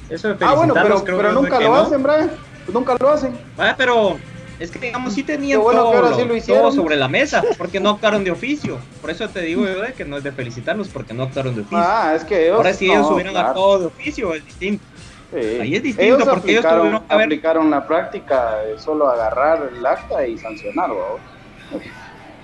[0.09, 1.75] eso de Ah, bueno, pero, creo pero que nunca lo no.
[1.77, 2.31] hacen, Brian.
[2.73, 3.37] Nunca lo hacen.
[3.59, 4.19] Ah, pero
[4.61, 6.63] es que digamos sí tenían bueno todo, que ahora lo- sí lo hicieron.
[6.65, 8.79] todo sobre la mesa, porque no actuaron de oficio.
[9.01, 11.63] Por eso te digo yo de que no es de felicitarlos porque no actuaron de
[11.63, 11.79] oficio.
[11.81, 12.57] Ah, es que ellos.
[12.57, 13.49] Ahora si ellos no, hubieran claro.
[13.49, 14.85] actuado de oficio es distinto.
[15.31, 15.37] Sí.
[15.61, 19.09] Ahí es distinto, ellos porque ellos aplicaron, tuvieron que haber- aplicaron la práctica de solo
[19.09, 21.79] agarrar el acta y sancionar, ¿va?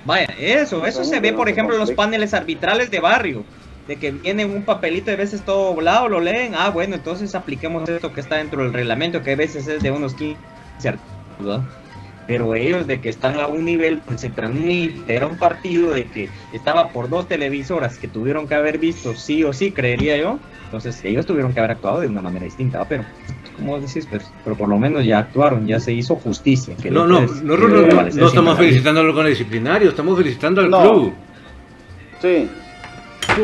[0.05, 3.47] Vaya, eso, eso se ve, por ejemplo, en los paneles arbitrales de barrio,
[3.89, 7.89] de que viene un papelito de veces todo doblado, lo leen, ah, bueno, entonces apliquemos
[7.89, 10.37] esto que está dentro del reglamento, que a veces es de unos 15
[10.85, 11.61] artículos, ¿verdad?
[12.27, 16.05] Pero ellos de que están a un nivel, pues se transmite, era un partido de
[16.05, 20.39] que estaba por dos televisoras que tuvieron que haber visto sí o sí, creería yo,
[20.77, 23.05] entonces ellos tuvieron que haber actuado de una manera distinta, pero
[23.57, 26.75] como decís, pues, pero por lo menos ya actuaron, ya se hizo justicia.
[26.77, 30.71] que No, no, es- no, no, no estamos felicitando al órgano disciplinario, estamos felicitando al
[30.71, 30.83] No.
[30.83, 31.13] club.
[32.21, 32.49] Sí.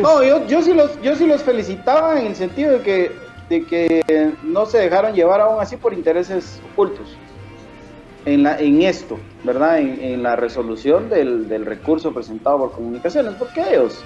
[0.01, 3.11] No, yo, yo, sí los, yo sí los felicitaba en el sentido de que,
[3.49, 7.15] de que no se dejaron llevar aún así por intereses ocultos
[8.25, 9.79] en, la, en esto, ¿verdad?
[9.79, 14.03] En, en la resolución del, del recurso presentado por comunicaciones, porque ellos,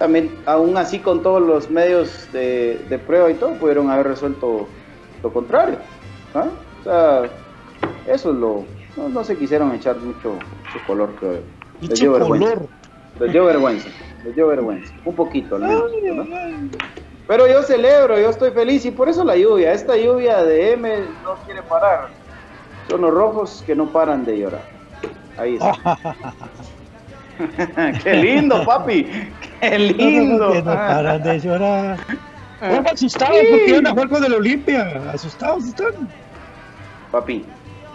[0.00, 4.66] también, aún así con todos los medios de, de prueba y todo, pudieron haber resuelto
[5.22, 5.76] lo contrario.
[6.34, 6.46] ¿ah?
[6.80, 7.22] O sea,
[8.06, 8.64] eso es lo...
[8.96, 10.38] No, no se quisieron echar mucho
[10.72, 11.32] su color, yo.
[11.82, 12.48] Les dio vergüenza.
[12.48, 12.68] color.
[13.20, 13.88] Les dio vergüenza.
[14.24, 14.94] Les dio vergüenza.
[15.04, 15.90] Un poquito al menos.
[16.16, 16.24] ¿no?
[17.28, 19.74] Pero yo celebro, yo estoy feliz y por eso la lluvia.
[19.74, 22.08] Esta lluvia de M no quiere parar.
[22.88, 24.64] Son los rojos que no paran de llorar.
[25.36, 25.98] Ahí está.
[28.04, 29.06] Qué lindo, papi.
[29.60, 30.52] Qué lindo.
[30.52, 31.98] Que no paran de llorar.
[32.60, 35.00] Bueno, asustados porque iban a jugar con el Olimpia.
[35.14, 35.92] Asustados están.
[37.10, 37.42] Papi,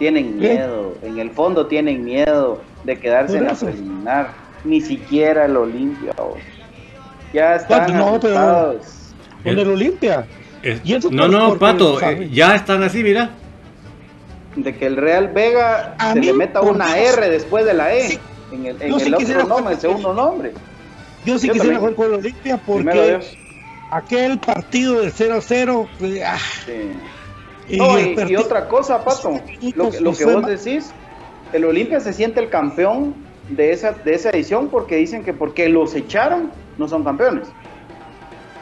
[0.00, 0.54] tienen ¿Qué?
[0.54, 0.94] miedo.
[1.02, 4.30] En el fondo tienen miedo de quedarse en la preliminar.
[4.64, 6.10] Ni siquiera el Olimpia.
[6.18, 6.34] oh.
[7.32, 9.14] Ya están No, pero- asustados.
[9.44, 10.26] Con el Olimpia.
[10.64, 13.30] Es- Y eso no, no, Pato, eh, ya están así, mira.
[14.56, 16.98] de que el Real Vega A se mí, le meta una.
[16.98, 18.18] R después de la E Sí.
[18.52, 20.52] En el, en Yo sí el otro nombre, el segundo nombre.
[21.24, 21.80] Yo sí Yo quisiera también.
[21.80, 23.20] jugar con el Olimpia porque
[23.90, 25.88] aquel partido del 0-0.
[25.98, 26.72] pues, ah, Sí.
[27.68, 29.30] y No, y, otra cosa, Pato,
[29.74, 30.90] lo, que- lo que fue vos decís,
[31.52, 33.14] el Olimpia se siente el campeón
[33.48, 37.48] de esa, de esa edición porque dicen que porque los echaron no son campeones.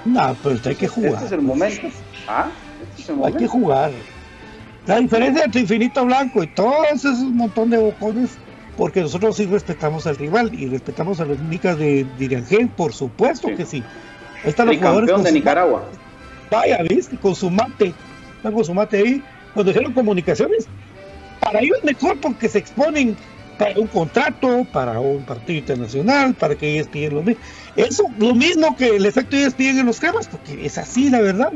[0.04, 1.12] No, pero hay que jugar.
[1.14, 1.88] Este es el momento.
[2.28, 2.50] Ah,
[2.90, 3.90] este es el Hay que jugar.
[4.86, 8.36] La diferencia entre Infinito Blanco y todos esos montón de bocones,
[8.76, 13.48] porque nosotros sí respetamos al rival y respetamos a los micas de Dirangén, por supuesto
[13.48, 13.54] Sí.
[13.54, 13.82] que sí.
[14.42, 15.84] Ahí están los jugadores de su Nicaragua.
[16.50, 17.16] Vaya, ¿viste?
[17.16, 17.94] Con su mate.
[18.36, 19.22] Están con su mate ahí.
[19.54, 20.66] Cuando dijeron comunicaciones,
[21.40, 23.16] para ellos es mejor porque se exponen
[23.58, 27.40] para un contrato, para un partido internacional, para que ellos piden lo mismo.
[27.76, 31.20] Eso, lo mismo que el efecto ellos piden en los cremas, porque es así la
[31.20, 31.52] verdad.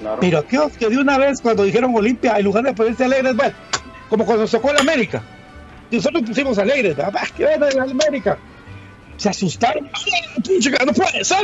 [0.00, 0.18] Claro.
[0.20, 3.54] Pero aquellos que de una vez cuando dijeron Olimpia, en lugar de ponerse alegres, bueno,
[4.08, 5.22] como cuando se fue el América.
[5.96, 7.14] Nosotros pusimos alegres, ¿verdad?
[7.18, 8.38] Ah, que venga el América.
[9.16, 9.88] Se asustaron.
[9.92, 11.38] ¡Ay, puchica, no puede ser!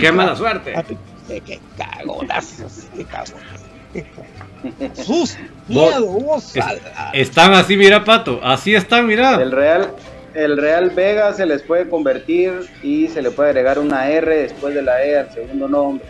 [0.00, 0.74] Qué mala suerte.
[0.76, 0.84] Ah,
[1.28, 2.86] ¡Qué, qué cagonazos!
[2.96, 5.04] ¡Qué cagonazos!
[5.04, 5.36] ¡Sus!
[5.68, 6.06] ¡Miedo!
[6.06, 6.64] vos, Es-
[7.14, 8.40] están así, mira, Pato.
[8.42, 9.40] Así están, mira.
[9.42, 9.90] El Real,
[10.34, 14.74] el Real Vega se les puede convertir y se le puede agregar una R después
[14.74, 16.04] de la E al segundo nombre.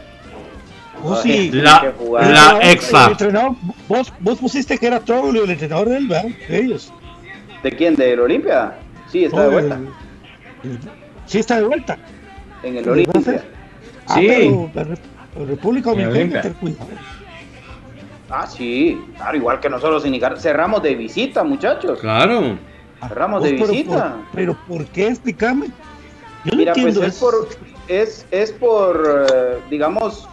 [1.03, 1.51] Ay, sí.
[1.53, 1.93] La-.
[2.21, 3.07] El la entrenador- exa.
[3.07, 3.57] el
[3.89, 6.29] vos, vos pusiste que era Troglio el entrenador de él, ¿verdad?
[6.49, 6.93] De ellos.
[7.67, 7.97] ¿De quién?
[7.97, 8.75] ¿Del Olimpia?
[9.11, 9.75] Sí, está de No, vuelta.
[10.63, 10.79] el- el-
[11.27, 11.99] Sí, está de vuelta.
[12.63, 13.45] En el ¿Lo va a Olimpia.
[14.07, 14.29] Ah, Sí.
[15.49, 16.55] República En el Dominicana.
[18.31, 19.03] Ah, sí.
[19.17, 20.41] Claro, igual que nosotros en Nicaragua.
[20.41, 21.99] Cerramos de visita, muchachos.
[21.99, 22.57] Claro.
[23.01, 24.13] Cerramos Vos, de pero visita.
[24.15, 25.09] por- Pero, ¿por qué?
[25.09, 25.67] Explícame.
[26.45, 27.27] Yo no Mira, pues entiendo es eso.
[27.29, 27.49] por,
[27.89, 30.29] es, es por, eh, digamos,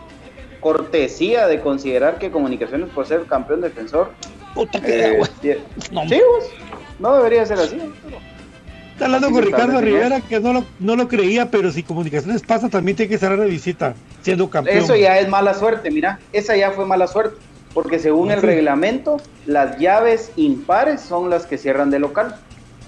[0.60, 4.12] cortesía de considerar que Comunicaciones, por ser campeón defensor,
[4.54, 5.18] Puta que eh,
[5.92, 6.52] No, sí, pues,
[7.00, 7.78] no debería ser así.
[8.94, 12.42] Está hablando así con Ricardo Rivera que no lo, no lo creía, pero si Comunicaciones
[12.44, 14.78] pasa también tiene que cerrar de visita, siendo campeón.
[14.78, 17.38] Eso ya es mala suerte, mira, esa ya fue mala suerte,
[17.74, 22.36] porque según el reglamento, las llaves impares son las que cierran de local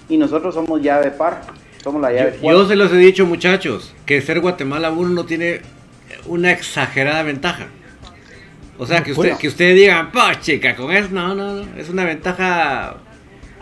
[0.07, 1.41] y nosotros somos llave par,
[1.83, 5.25] somos la llave Yo, yo se los he dicho, muchachos, que ser Guatemala 1 no
[5.25, 5.61] tiene
[6.27, 7.67] una exagerada ventaja.
[8.77, 11.89] O sea, que usted, que ustedes digan, pues chica, con eso, no, no, no, es
[11.89, 12.97] una ventaja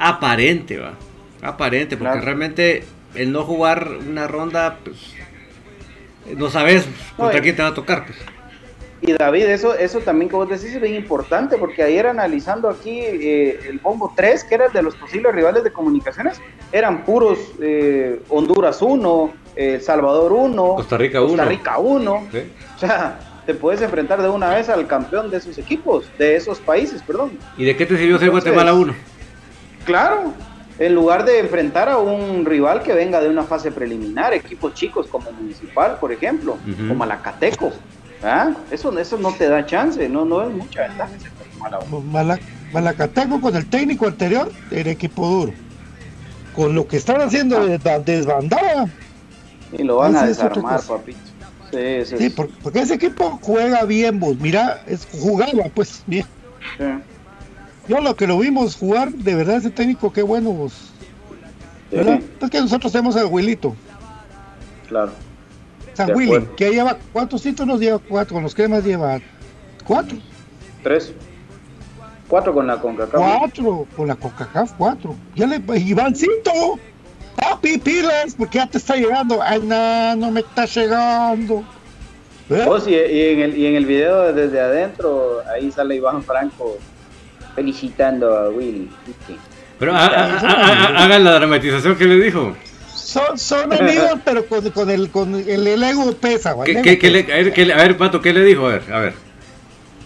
[0.08, 0.94] aparente, va.
[1.42, 2.26] Aparente, porque Claro.
[2.26, 2.84] realmente
[3.16, 4.98] el no jugar una ronda, pues,
[6.38, 6.88] no sabes
[7.18, 8.18] contra quién te va a tocar, pues.
[9.02, 13.02] Y David, eso, eso también que vos decís es bien importante, porque ayer analizando aquí
[13.02, 16.40] eh, el Bombo 3, que era el de los posibles rivales de comunicaciones,
[16.72, 21.50] eran puros eh, Honduras 1, El Salvador 1, Costa Rica Costa 1.
[21.50, 22.28] Rica 1.
[22.32, 22.40] ¿sí?
[22.78, 26.60] O sea, te puedes enfrentar de una vez al campeón de esos equipos, de esos
[26.62, 27.38] países, perdón.
[27.58, 28.96] ¿Y de qué te sirvió ser Guatemala 1?
[29.86, 30.34] Claro,
[30.80, 35.08] en lugar de enfrentar a un rival que venga de una fase preliminar, equipos chicos
[35.08, 36.92] como Municipal, por ejemplo, Ujú.
[36.92, 37.72] o Malacateco,
[38.24, 38.52] ¿ah?
[38.72, 41.12] eso, eso no te da chance, no, no es mucha ventaja.
[41.16, 41.30] ese
[41.60, 42.02] Guatemala.
[42.12, 42.40] Mala-
[42.72, 45.54] Malacateco con el técnico anterior era equipo duro.
[46.56, 47.66] Con lo que están haciendo Ah.
[47.66, 48.88] de de desbandada,
[49.72, 51.18] Y lo van a desarmar, papito.
[51.72, 54.38] Sí, sí, porque ese equipo juega bien, vos.
[54.40, 56.26] Mira, es, jugaba pues bien.
[56.78, 56.84] sí,
[57.88, 60.74] Yo lo que lo vimos jugar, de verdad, ese técnico, qué bueno vos.
[61.90, 62.20] sí, ¿Verdad?
[62.40, 63.76] Pues que nosotros tenemos a Wilito,
[64.88, 65.12] claro.
[65.94, 66.56] San De Willy, acuerdo.
[66.56, 69.20] que lleva cuántos títulos lleva cuatro, con los cremas lleva
[69.86, 70.18] cuatro,
[70.82, 71.14] Tres.
[72.28, 73.14] Cuatro con la CONCACAF.
[73.22, 75.16] cuatro, con la Coca-Cola cuatro.
[75.36, 76.80] Ya le Ivancito,
[77.36, 79.40] papi, pilas, porque ya te está llegando.
[79.42, 81.64] Ay, no, no me está llegando.
[82.50, 82.66] ¿Verdad?
[82.66, 82.96] Vos, y, y
[83.30, 86.78] en el, y en el video desde adentro, ahí sale Iván Franco
[87.56, 88.90] felicitando a Willy.
[89.06, 89.36] ¿viste?
[89.80, 90.06] Pero ha-
[91.04, 92.56] hagan la dramatización que le dijo.
[92.94, 96.66] son, son amigos, pero con, con el, con el, el ego pesa, güey.
[96.66, 97.34] ¿Qué, el ego qué- qué le- pesa.
[97.34, 98.66] a, ver, qué le- a ver, Pato, ¿qué le dijo?
[98.68, 99.14] A ver, a ver.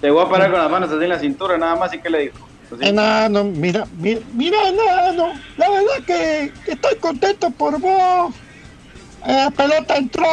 [0.01, 1.93] Te voy a parar con las manos así en la cintura, nada más.
[1.93, 2.47] ¿Y qué le dijo?
[2.71, 2.87] Así.
[2.87, 8.33] Enano, mira, mira, mira, enano, la verdad que, que estoy contento por vos.
[9.25, 10.25] Eh, La pelota entró,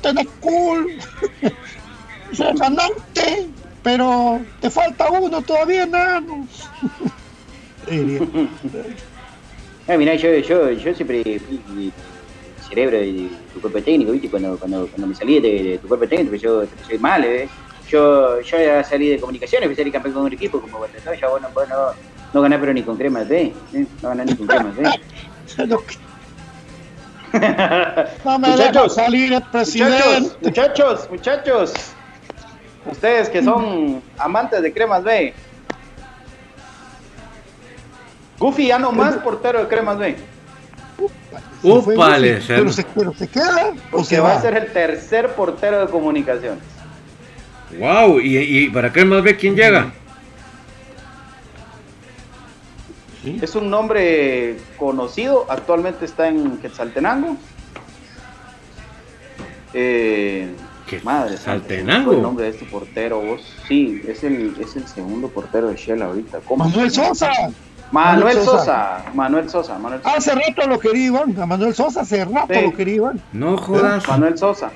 [0.00, 0.86] tenés cool,
[2.32, 3.48] se ganaste,
[3.82, 5.88] pero te falta uno todavía.
[5.92, 6.20] Ah,
[9.96, 11.92] mirá, yo, yo, yo siempre fui
[12.68, 14.30] cerebro de tu cuerpo técnico, ¿viste?
[14.30, 17.48] Cuando, cuando, cuando me salí de, de tu cuerpo técnico, yo soy mal, ¿eh?
[17.88, 20.88] Yo, yo ya salí de comunicaciones, fui a salir campeón con un equipo como vos,
[21.04, 21.14] ¿no?
[21.14, 21.76] Ya vos no, vos no,
[22.32, 23.52] no ganás pero ni con cremas, ¿eh?
[23.74, 23.86] ¿Eh?
[24.00, 25.00] No ganás ni con cremas, ¿eh?
[28.24, 30.30] No, me dejo salir el presidente.
[30.42, 31.72] Muchachos, muchachos, muchachos.
[32.86, 35.34] Ustedes que son amantes de cremas B.
[38.38, 40.16] Goofy ya no más portero de cremas B.
[42.40, 44.36] Se pero se, pero se queda o Porque se va va.
[44.36, 46.62] a ser el tercer portero de comunicaciones.
[47.78, 49.92] Wow, ¿y, y para más ve quién llega?
[53.42, 57.36] Es un nombre conocido, actualmente está en Quetzaltenango.
[59.74, 60.48] Eh,
[61.04, 62.04] madre Quetzaltenango?
[62.04, 63.56] ¿cuál es el nombre de este portero vos?
[63.68, 66.40] Sí, es el, es el segundo portero de Shell ahorita.
[66.46, 66.64] ¿Cómo?
[66.64, 67.30] Manuel Sosa.
[67.92, 68.58] Manuel Manuel Sosa.
[68.58, 69.04] Sosa.
[69.14, 69.78] Manuel Sosa.
[69.78, 70.16] Manuel Sosa.
[70.16, 71.40] Hace rato lo quería Iván.
[71.40, 72.60] A Manuel Sosa hace rato Sí.
[72.62, 73.20] lo quería Iván.
[73.32, 74.06] No jodas.
[74.08, 74.70] Manuel Sosa.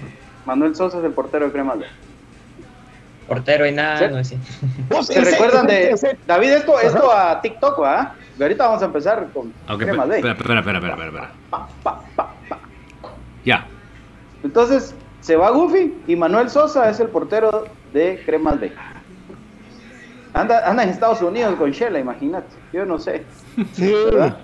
[0.47, 1.87] Manuel Sosa es el portero de Cremas B.
[3.29, 4.39] Portero y nada, no es así.
[4.91, 8.15] Vos, ¿Se recuerdan de David esto a TikTok, ¿va?
[8.39, 11.31] Ahorita vamos a empezar con Cremas espera, espera, espera, espera.
[13.45, 13.67] Ya.
[14.43, 14.95] Entonces
[15.25, 17.65] se va Goofy y Manuel Sosa es el portero
[17.95, 18.71] de Cremas B.
[20.35, 22.55] Anda, anda en Estados Unidos con Shela, imagínate.
[22.75, 23.23] Yo no sé.
[23.73, 24.37] Sí, ¿verdad?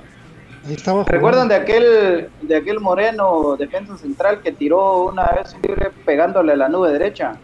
[0.67, 5.61] ahí estaba ¿Recuerdan de aquel de aquel moreno defensa central que tiró una vez un
[5.61, 7.35] libre pegándole a la nube derecha?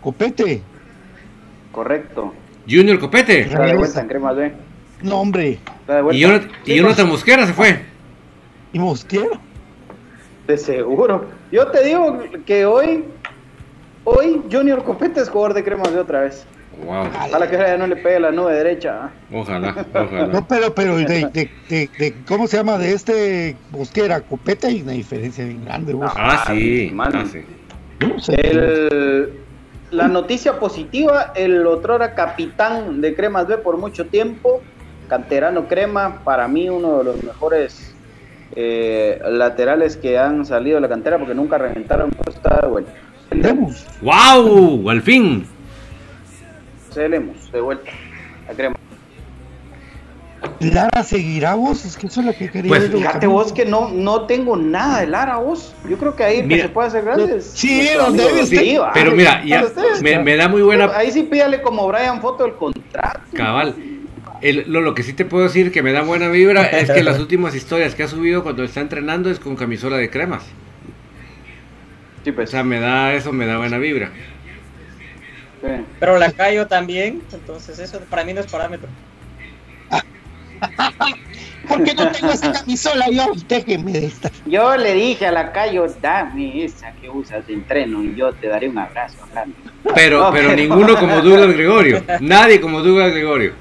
[0.00, 0.62] Copete.
[1.72, 2.32] Correcto.
[2.70, 3.40] Junior Copete.
[3.40, 4.52] Está de vuelta en Cremas B.
[5.02, 5.58] No, hombre.
[5.80, 6.16] Está de vuelta.
[6.16, 7.84] Y Jonathan, y Sí, Jonathan Mosquera se fue.
[8.72, 9.40] Y Mosquero.
[10.46, 11.24] De seguro.
[11.50, 13.04] Yo te digo que hoy,
[14.04, 16.46] hoy Junior Copete es jugador de Cremas B otra vez.
[16.84, 17.06] Wow.
[17.28, 19.10] Ojalá que ya no le pegue la nube derecha.
[19.32, 20.26] Ojalá, ojalá.
[20.26, 22.76] No, pero, pero de, de, de, de- ¿cómo se llama?
[22.78, 25.96] De este Mosquera, Copete, hay una diferencia bien grande.
[26.02, 26.92] Ah, sí.
[26.98, 27.44] Ah, sí.
[28.00, 28.34] Yo no sé.
[28.34, 29.38] El-
[29.92, 34.60] la noticia positiva, el otrora capitán de Cremas B por mucho tiempo,
[35.08, 37.93] canterano Crema, para mí uno de los mejores
[38.56, 42.92] eh, laterales que han salido de la cantera porque nunca reventaron, pues, está de vuelta.
[43.30, 43.86] Lemos.
[44.00, 44.90] ¡Wow!
[44.90, 45.46] Al fin.
[46.92, 47.90] Celemos, de vuelta
[48.48, 48.76] a Crema.
[50.60, 53.88] Lara seguirá vos, es que eso es lo que quería Pues, Fíjate vos que no,
[53.88, 55.74] no tengo nada de Lara vos.
[55.88, 56.64] Yo creo que ahí el Mira.
[56.64, 57.50] se puede hacer grandes.
[57.54, 58.64] Sí, nuestro donde amigo debe estar.
[58.64, 58.90] Viva.
[58.94, 59.64] Pero mira, ya,
[60.02, 63.20] me, me da muy buena Ahí sí pídale como Brian foto del contrato.
[63.32, 63.74] cabal.
[64.44, 67.02] El- lo, lo que sí te puedo decir que me da buena vibra es que
[67.02, 70.44] las últimas historias que ha subido cuando está entrenando es con camisola de cremas.
[72.22, 72.50] Sí, O pues.
[72.50, 74.10] sea, me da eso, me da buena vibra.
[75.62, 75.68] sí.
[75.98, 78.88] Pero la callo también, entonces eso para mí no es parámetro.
[81.68, 83.32] ¿Por qué no tengo esa camisola yo?
[83.48, 84.30] Déjeme de estar.
[84.44, 88.48] Yo le dije a la Cayo, dame esa que usas de entreno y yo te
[88.48, 89.54] daré un abrazo grande.
[89.94, 90.34] Pero, Ok.
[90.34, 92.02] pero ninguno como Douglas Gregorio.
[92.20, 93.52] Nadie como Douglas Gregorio.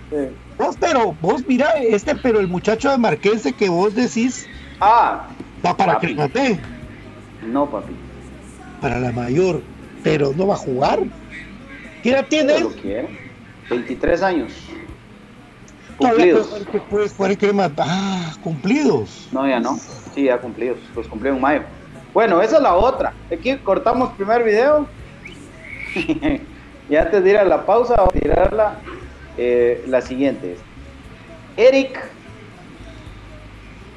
[0.58, 4.48] Vos, pero, vos mira, este, pero el muchacho de Marquense que vos decís
[4.80, 5.28] Ah,
[5.66, 6.08] va para Papi.
[6.08, 6.60] Cremate,
[7.46, 7.94] no, papi.
[8.82, 9.62] para la mayor,
[10.04, 11.00] pero no va a jugar.
[12.02, 12.60] ¿Qué edad tiene?
[12.60, 13.08] Lo quiere.
[13.70, 14.52] 23 años.
[15.98, 16.48] Cumplidos.
[16.48, 17.82] puede- puede- puede jugar en Cremate.
[17.86, 19.30] Ah, cumplidos.
[19.32, 19.78] No, ya no.
[20.14, 20.78] Sí, ya cumplidos.
[20.96, 21.62] Los cumplió en mayo.
[22.14, 23.14] Bueno, esa es la otra.
[23.32, 24.86] Aquí cortamos primer video.
[26.90, 28.80] y antes de ir a la pausa, vamos a tirarla.
[29.38, 30.66] Eh, la siguiente es
[31.56, 32.00] Eric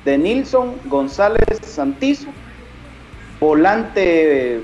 [0.05, 2.33] de Nilson González Santizo,
[3.41, 4.61] volante,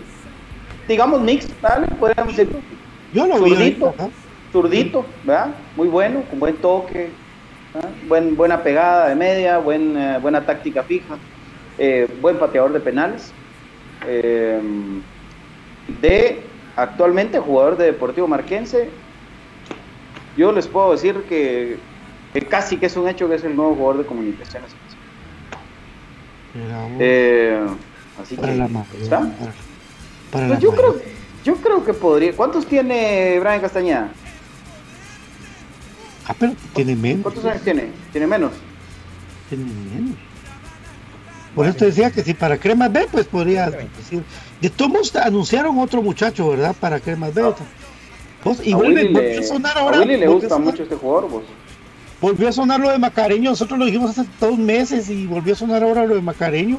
[0.86, 1.88] digamos mix, ¿vale?
[1.98, 2.62] Podríamos decir
[3.12, 3.38] Yo lo.
[3.38, 3.94] Zurdito.
[4.52, 5.66] zurdito, ¿verdad?
[5.74, 7.18] Muy bueno, con buen toque,
[7.74, 7.90] ¿verdad?
[8.02, 11.18] buen, buena pegada de media, buen, eh, buena táctica fija,
[11.76, 13.34] eh, buen pateador de penales.
[14.04, 14.60] eh,
[15.86, 19.01] de actualmente jugador de Deportivo Marquense,
[20.36, 21.78] yo les puedo decir que,
[22.32, 24.70] que casi que es un hecho que es el nuevo jugador de comunicaciones.
[26.98, 27.66] Eh,
[28.20, 28.86] así para que, la mayor.
[29.00, 29.20] ¿está?
[29.20, 29.30] Para,
[30.30, 30.96] para Pues la yo creo,
[31.44, 32.34] yo creo que podría.
[32.34, 34.08] ¿Cuántos tiene Brian Castañeda?
[36.28, 37.22] Ah, pero tiene menos.
[37.22, 37.90] ¿Cuántos años tiene?
[38.12, 38.52] ¿Tiene menos?
[39.48, 40.16] Tiene menos.
[41.54, 44.22] Por eso te decía que si para Cremas B, pues podría decir.
[44.60, 46.74] De todos anunciaron otro muchacho, ¿verdad?
[46.78, 47.42] Para Cremas B.
[48.44, 49.98] Vos, y A vuelve, Willy volvió le, a sonar a ahora.
[50.00, 51.42] Willy le gusta sonar- mucho este jugador, vos.
[52.20, 53.50] Volvió a sonar lo de Macareño.
[53.50, 56.78] Nosotros lo dijimos hace dos meses y volvió a sonar ahora lo de Macareño.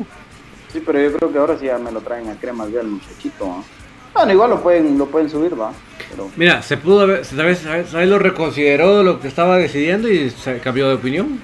[0.72, 3.46] Sí, pero yo creo que ahora sí ya me lo traen a crema al muchachito.
[3.46, 3.62] ¿ah?
[4.16, 5.72] Bueno, igual lo pueden, lo pueden subir, va.
[6.10, 10.08] Pero Mira, se pudo haber, ¿sabes, sabes, sabes lo reconsideró de lo que estaba decidiendo
[10.10, 11.40] y se cambió de opinión?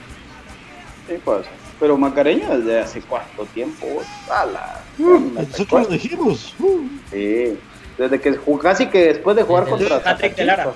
[1.07, 1.45] sí, pues.
[1.80, 3.88] Pero Macareño desde hace cuánto tiempo?
[4.30, 4.82] ¡Hala!
[4.97, 6.53] Nosotros lo dijimos.
[6.59, 6.80] Uh,
[7.11, 7.57] Sí,
[8.00, 10.72] desde que casi que después de jugar Desde contra hat-trick de Lara.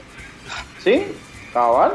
[0.83, 1.03] Sí,
[1.53, 1.93] cabal.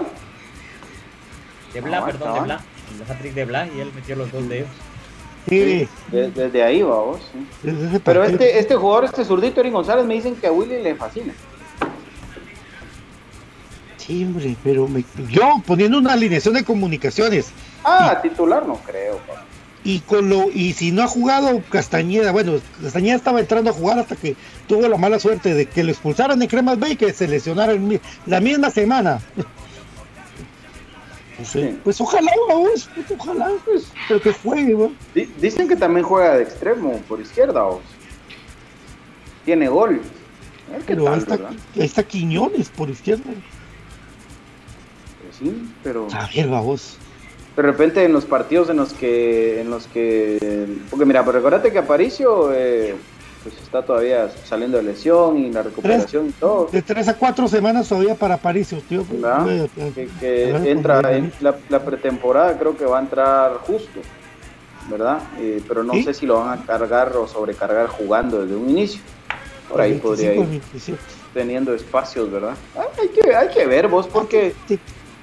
[1.75, 2.41] De Bla, perdón, de.
[2.41, 2.61] Bla.
[3.05, 4.69] El hat-trick de Bla y él metió los dos de ellos.
[5.49, 7.21] sí, De- desde ahí va vos.
[7.63, 8.01] sí.
[8.05, 11.35] Pero este, este jugador, este zurdito Erin González, me dicen que a Willy le fascina.
[13.99, 17.51] Sí, hombre, pero me- yo poniendo una alineación de comunicaciones
[17.85, 19.45] Ah, titular no creo, pa.
[19.85, 23.99] Y con lo y si no ha jugado Castañeda, bueno, Castañeda estaba entrando a jugar
[23.99, 27.29] hasta que tuvo la mala suerte de que lo expulsaran de Cremas Bay que se
[27.29, 29.21] lesionara el la misma semana.
[31.37, 31.79] Pues, Sí.
[31.85, 34.91] pues ojalá, vamos, pues, ojalá, pues, pero que juegue,
[35.41, 37.81] Dicen que también juega de extremo, por izquierda, vos.
[39.45, 40.01] Tiene gol.
[40.69, 41.53] A ver qué pero tal, ahí está, ¿verdad?
[41.77, 43.23] ahí está Quiñones por izquierda.
[45.23, 46.99] Pues sí, pero A ver, vamos.
[47.59, 51.73] De repente en los partidos en los que, en los que, porque mira, pero recuérdate
[51.73, 52.95] que Aparicio, eh,
[53.43, 56.69] pues está todavía saliendo de lesión y la recuperación y todo.
[56.71, 59.05] De tres a cuatro semanas todavía para París, tío.
[59.11, 59.51] ¿verdad?
[59.51, 63.99] Eh, Que, que entra en la, la pretemporada, creo que va a entrar justo,
[64.89, 65.19] ¿verdad?
[65.41, 66.05] Eh, pero no ¿Sí?
[66.05, 69.01] sé si lo van a cargar o sobrecargar jugando desde un inicio.
[69.69, 70.99] Por ahí 25, podría ir 27.
[71.35, 72.55] teniendo espacios, ¿verdad?
[72.77, 74.79] Ah, hay, que, hay que ver vos, porque, Sí.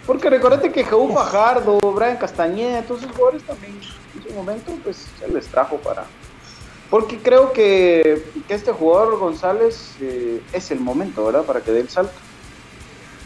[0.06, 5.08] Porque recordate que Jaú Fajardo, Brian Castañeda, todos esos jugadores también en su momento, pues
[5.20, 6.06] se les trajo para.
[6.90, 11.44] Porque creo que, que este jugador González eh, es el momento, ¿verdad?
[11.44, 12.14] Para que dé el salto.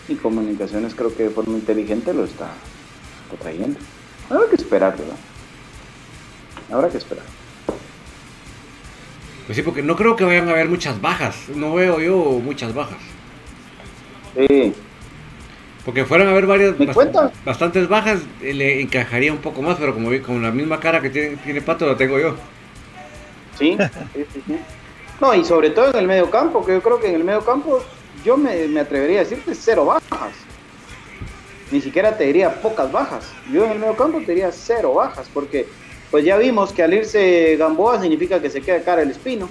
[0.07, 2.49] Y Comunicaciones creo que de forma inteligente lo está,
[3.25, 3.79] está trayendo.
[4.29, 5.17] Habrá que esperar, ¿verdad?
[6.71, 7.25] Habrá que esperar.
[9.45, 11.49] Pues sí, porque no creo que vayan a haber muchas bajas.
[11.49, 12.99] No veo yo muchas bajas.
[14.35, 14.73] Sí,
[15.89, 19.75] Porque fueran a haber varias ¿Me bast- bastantes bajas, eh, le encajaría un poco más,
[19.79, 22.35] pero como vi- con la misma cara que tiene, tiene Pato la tengo yo.
[23.57, 23.75] Sí,
[24.13, 24.55] sí, sí, sí.
[25.19, 27.43] No, y sobre todo en el medio campo, que yo creo que en el medio
[27.43, 27.83] campo
[28.23, 30.35] yo me, me atrevería a decirte cero bajas.
[31.71, 33.25] Ni siquiera te diría pocas bajas.
[33.51, 35.65] Yo en el medio campo te diría cero bajas, porque
[36.11, 39.49] pues ya vimos que al irse Gamboa significa que se queda cara el espino,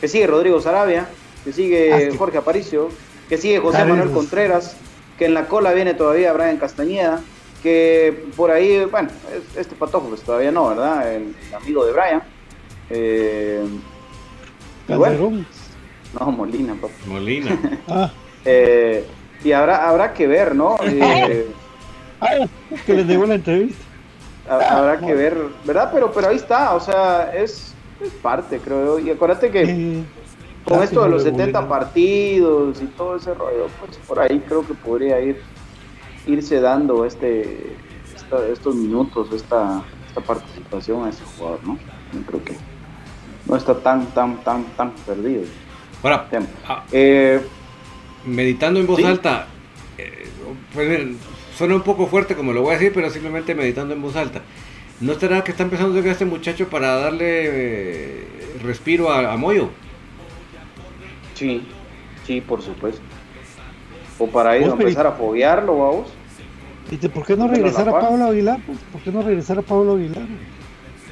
[0.00, 1.08] que sigue Rodrigo Sarabia,
[1.44, 2.10] que sigue.
[2.18, 2.88] Jorge Aparicio,
[3.28, 3.84] que sigue José.
[3.84, 4.76] Manuel Contreras,
[5.18, 7.20] que en la cola viene todavía Brian Castañeda,
[7.62, 11.12] que por ahí, bueno, es- este patojo pues todavía no, ¿verdad?
[11.14, 12.22] El, amigo de Brian.
[12.90, 13.64] Eh,
[14.88, 15.46] bueno, Calderón.
[16.20, 16.92] no, Molina, papá.
[17.06, 17.58] Molina.
[17.88, 18.10] Ah,
[18.44, 19.04] Eh,
[19.42, 20.76] y habrá, habrá que ver, ¿no?
[20.86, 21.46] Eh,
[22.86, 23.82] que les llegó la entrevista.
[24.48, 25.90] ha- habrá que ver, ¿verdad?
[25.92, 29.06] Pero, pero ahí está, o sea, es, es parte, creo yo.
[29.06, 30.04] Y acuérdate que Eh,
[30.64, 31.68] con esto de los no, 70 Molina.
[31.68, 35.40] partidos y todo ese rollo, pues por ahí creo que podría ir
[36.26, 37.76] irse dando este
[38.14, 41.78] esta- estos minutos, esta, esta participación a ese jugador, ¿no?
[42.12, 42.54] Yo creo que
[43.46, 45.42] no está tan, tan, tan, tan perdido.
[46.02, 46.28] Ahora,
[46.66, 47.40] ah, Eh,
[48.24, 49.04] meditando en voz Sí.
[49.04, 49.46] alta,
[49.98, 50.26] eh,
[50.72, 51.06] pues
[51.56, 54.40] suena un poco fuerte como lo voy a decir, pero simplemente meditando en voz alta.
[55.00, 58.24] ¿No estará que está empezando a llegar este muchacho para darle eh,
[58.62, 59.68] respiro a, a Moyo?
[61.34, 61.66] Sí,
[62.26, 63.02] sí, por supuesto.
[64.18, 66.12] O para ir a Vos, empezar a foguearlo, vamos.
[66.90, 67.92] Dice, ¿por qué no regresar a.
[68.00, 68.58] Pablo Aguilar?
[68.66, 70.24] Pues, ¿Por qué no regresar a Pablo Aguilar?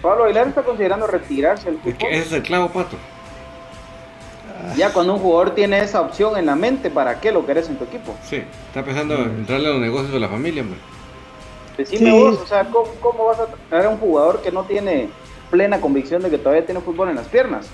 [0.01, 2.09] Pablo Aguilar está considerando retirarse del Es fútbol.
[2.11, 2.97] ese es el clavo, Pato.
[4.77, 7.77] Ya cuando un jugador tiene esa opción en la mente, ¿para qué lo querés en
[7.77, 8.15] tu equipo?
[8.23, 10.79] Sí, está pensando en entrarle a los negocios de la familia, hombre.
[11.77, 12.19] Decime Sí.
[12.19, 15.09] vos, o sea, ¿cómo, cómo vas a traer a un jugador que no tiene
[15.51, 17.69] plena convicción de que todavía tiene fútbol en las piernas?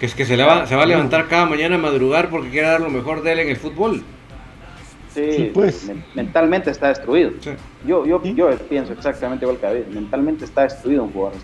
[0.00, 2.48] Que es que se, le va, se va a levantar cada mañana a madrugar porque
[2.48, 4.02] quiere dar lo mejor de él en el fútbol.
[5.14, 5.84] Sí, Sí, pues.
[5.88, 7.32] men- mentalmente está destruido.
[7.40, 7.50] Sí.
[7.86, 8.32] Yo, yo, Sí.
[8.34, 11.38] yo pienso exactamente igual que David, mentalmente está destruido un jugador.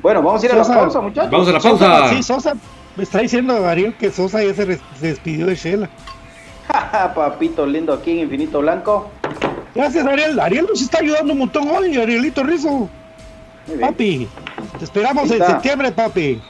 [0.00, 1.30] Bueno, vamos a ir a la pausa, muchachos.
[1.30, 2.14] Vamos a la Sosa, pausa.
[2.14, 2.54] sí, Sosa.
[2.96, 5.90] Me está diciendo Ariel que Sosa ya se, res- se despidió de Shela.
[7.14, 9.10] Papito lindo aquí en Infinito Blanco.
[9.74, 10.40] Gracias, Ariel.
[10.40, 12.88] Ariel nos está ayudando un montón hoy, Arielito Rizo.
[13.80, 14.26] Papi,
[14.78, 16.40] te esperamos en septiembre, papi.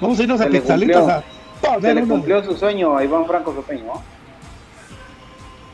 [0.00, 1.72] Vamos a irnos a Pixalitas cumplió.
[1.76, 2.14] a Se le uno.
[2.14, 3.92] cumplió su sueño a Iván Franco Sopeño.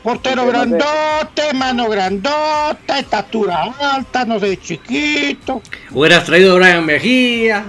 [0.03, 0.67] Portero Sí, no sé.
[0.69, 5.61] grandote, mano grandota, estatura alta, no sé, chiquito.
[5.91, 7.63] Hubieras traído a Brian Mejía.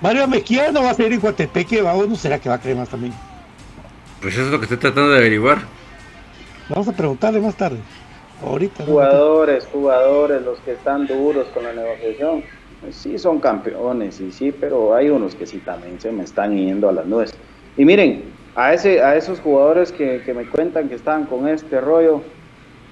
[0.00, 2.88] Mario Mejía no va a ser en Guatepeque, va, ¿no será que va a cremas
[2.88, 3.12] también?
[4.20, 5.58] Pues eso es lo que estoy tratando de averiguar.
[6.68, 7.78] Vamos a preguntarle más tarde.
[8.44, 8.84] Ahorita.
[8.84, 12.44] Jugadores, jugadores, los que están duros con la negociación,
[12.80, 16.56] pues sí son campeones, y sí, pero hay unos que sí también se me están
[16.56, 17.38] yendo a las nubes.
[17.76, 21.80] Y miren, a, ese, a esos jugadores que, que me cuentan que están con este
[21.80, 22.24] rollo,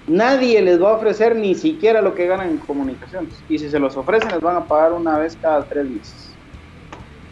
[0.07, 3.45] nadie les va a ofrecer ni siquiera lo que ganan en comunicaciones.
[3.49, 6.39] Y si se los ofrecen, les van a pagar una vez cada tres meses.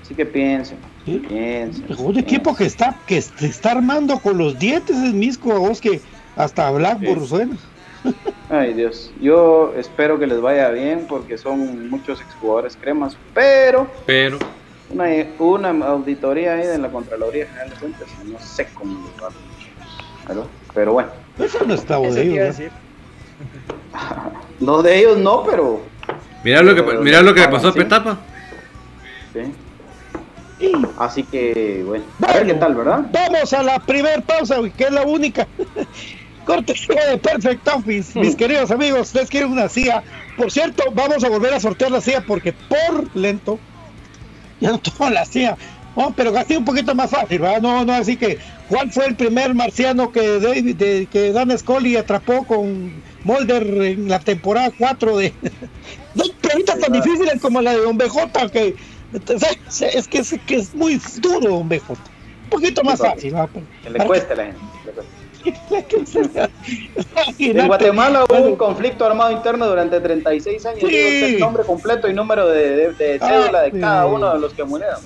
[0.00, 1.86] Así que piensen, piensen.
[1.98, 5.80] Un equipo que está, que se está armando con los dientes es Misco, a vos
[5.80, 6.02] que
[6.36, 7.26] hasta Blackburn Sí.
[7.28, 7.58] suena.
[8.50, 14.38] Ay Dios, yo espero que les vaya bien porque son muchos exjugadores cremas, pero Pero.
[14.90, 15.06] una,
[15.38, 19.30] una auditoría ahí de la Contraloría General de Cuentas, no sé cómo va.
[20.26, 22.70] Pero, pero bueno, Eso no está decir.
[24.60, 25.80] no de ellos no, pero
[26.42, 27.72] Mira lo que, Pero mira lo que le pasó a.
[27.72, 28.18] Petapa.
[29.32, 29.52] sí.
[30.98, 33.06] Así que bueno, a ver qué tal, ¿verdad?
[33.10, 35.46] Vamos a la primer pausa, que es la única.
[36.44, 40.02] Cortesía de Perfect Office, mis queridos amigos, ustedes quieren una silla.
[40.36, 43.58] Por cierto, vamos a volver a sortear la silla porque por lento
[44.60, 45.56] ya no tomo la silla.
[45.96, 47.60] No, pero así un poquito más fácil, ¿verdad?
[47.62, 48.38] No, no, así que,
[48.68, 52.92] ¿cuál fue el primer marciano que David, de- que Dan Scully atrapó con
[53.22, 55.32] Mulder en la temporada 4 de...
[56.16, 58.76] No, preguntas tan difíciles como la de Don BJ, que
[59.94, 61.90] es que es, que es muy duro, Don BJ.
[61.90, 63.48] Un poquito más fácil, ¿verdad?
[63.82, 64.58] Que le cueste a la gente.
[64.86, 65.23] le cueste.
[67.38, 70.80] En Guatemala hubo un conflicto armado interno durante 36 años.
[70.80, 70.84] Sí.
[70.86, 74.52] Usted nombre completo y número de, de- de cédula de Ah, cada uno de los
[74.54, 75.00] que murieron.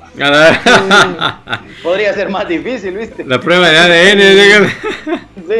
[1.82, 3.24] Podría ser más difícil, ¿viste?
[3.24, 4.68] la prueba de ADN.
[5.48, 5.54] Sí.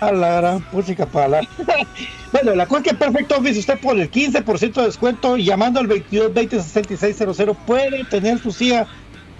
[0.00, 1.40] A la gran música para la...
[2.32, 5.80] bueno, la cosa es que Perfect Office usted por el 15% de descuento y llamando
[5.80, 8.86] al 22 20 6600 puede tener su silla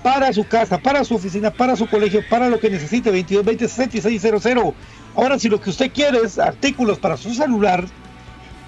[0.03, 3.69] para su casa, para su oficina, para su colegio, para lo que necesite 22 20
[3.69, 4.75] 6600.
[5.15, 7.87] Ahora si lo que usted quiere es artículos para su celular,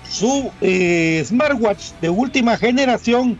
[0.09, 3.39] su eh, smartwatch de última generación,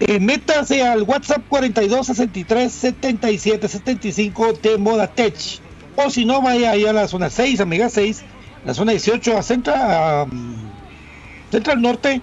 [0.00, 5.34] eh, métase al WhatsApp 42 63 77 75 de Moda Tech.
[5.96, 8.24] O si no, vaya ahí a la zona 6, a Mega 6,
[8.64, 10.72] la zona 18 a Central, a, mm,
[11.50, 12.20] Central Norte.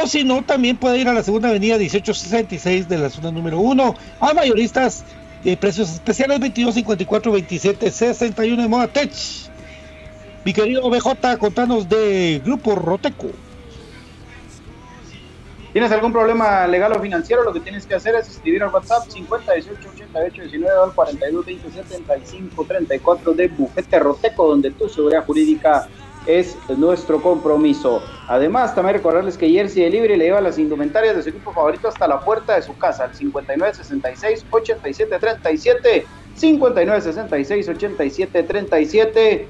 [0.00, 3.58] O si no, también puede ir a la segunda avenida 1866 de la zona número
[3.58, 3.94] 1.
[4.20, 5.04] A mayoristas,
[5.44, 9.12] eh, precios especiales 22, 54, 27, 61 de Moda Tech.
[10.44, 13.28] Mi querido BJ, contanos de Grupo Roteco.
[15.72, 17.44] ¿Tienes algún problema legal o financiero?
[17.44, 21.46] Lo que tienes que hacer es escribir al WhatsApp 50 18 88 19 al 42
[21.46, 25.88] 20 75 34 de Bufete Roteco, donde tu seguridad jurídica
[26.26, 28.02] es nuestro compromiso.
[28.28, 32.06] Además, también recordarles que Jersey Delivery le lleva las indumentarias de su equipo favorito hasta
[32.06, 39.48] la puerta de su casa, al 59 66 87 37 59 66 87 37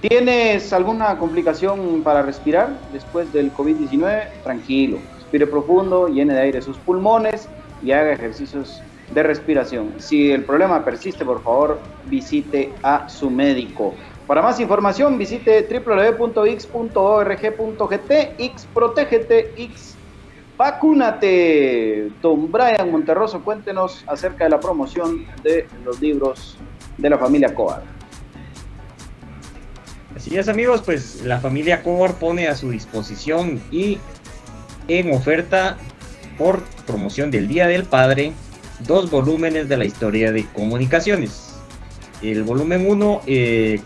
[0.00, 4.42] ¿Tienes alguna complicación para respirar después del COVID-19?
[4.42, 7.50] Tranquilo, respire profundo, llene de aire sus pulmones
[7.82, 8.80] y haga ejercicios
[9.12, 9.92] de respiración.
[9.98, 13.94] Si el problema persiste, por favor, visite a su médico.
[14.30, 16.62] Para más información, visite www.x.org.gt,
[18.38, 19.96] X protégete, X
[20.56, 22.12] vacúnate.
[22.22, 26.56] Don Brian Monterroso, cuéntenos acerca de la promoción de los libros
[26.96, 27.82] de la familia Coar.
[30.14, 33.98] Así es amigos, pues la familia Core pone a su disposición y
[34.86, 35.76] en oferta
[36.38, 38.32] por promoción del Día del Padre
[38.86, 41.49] dos volúmenes de la historia de comunicaciones.
[42.22, 43.22] El volumen 1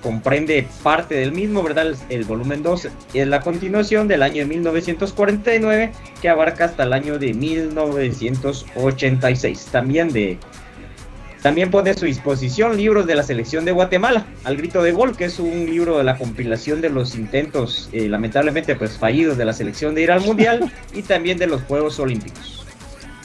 [0.03, 1.87] comprende parte del mismo, ¿verdad?
[1.87, 6.93] El, el volumen 2 es la continuación del año de 1949 que abarca hasta el
[6.93, 9.68] año de 1986.
[9.70, 10.39] También de
[11.45, 15.14] también pone a su disposición libros de la selección de Guatemala, Al Grito de Gol,
[15.14, 19.45] que es un libro de la compilación de los intentos, eh, lamentablemente, pues fallidos de
[19.45, 22.64] la selección de ir al Mundial y también de los Juegos Olímpicos.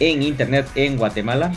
[0.00, 1.52] en internet en Guatemala.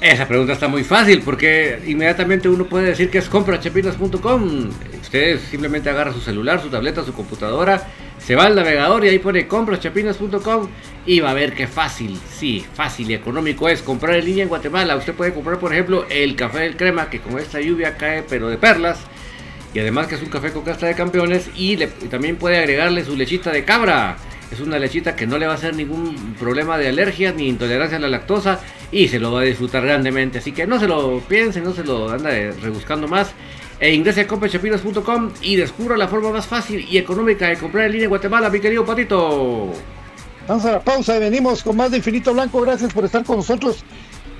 [0.00, 4.70] Esa pregunta está muy fácil porque inmediatamente uno puede decir que es comprachapinas.com.
[5.00, 7.86] Usted simplemente agarra su celular, su tableta, su computadora,
[8.18, 10.68] se va al navegador y ahí pone comprachapinas.com
[11.04, 14.48] y va a ver qué fácil, sí, fácil y económico es comprar en línea en
[14.48, 14.96] Guatemala.
[14.96, 18.48] Usted puede comprar, por ejemplo, el café del crema que con esta lluvia cae pero
[18.48, 19.04] de perlas.
[19.74, 21.76] Y además que es un café con casta de campeones y,
[22.08, 24.16] también puede agregarle su lechita de cabra.
[24.52, 27.98] Es una lechita que no le va a hacer ningún problema de alergia ni intolerancia
[27.98, 28.60] a la lactosa
[28.92, 30.38] y se lo va a disfrutar grandemente.
[30.38, 32.30] Así que no se lo piense, no se lo anda
[32.62, 33.32] rebuscando más.
[33.80, 37.92] E ingrese a comprachapinas.com y descubra la forma más fácil y económica de comprar en
[37.92, 39.72] línea en Guatemala, mi querido Patito.
[40.46, 42.60] Vamos a la pausa y venimos con más de Infinito Blanco.
[42.60, 43.84] Gracias por estar con nosotros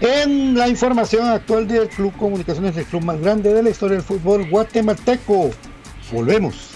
[0.04, 4.04] en la información actual del Club Comunicaciones, el club más grande de la historia del
[4.04, 5.50] fútbol guatemalteco.
[6.12, 6.73] Volvemos.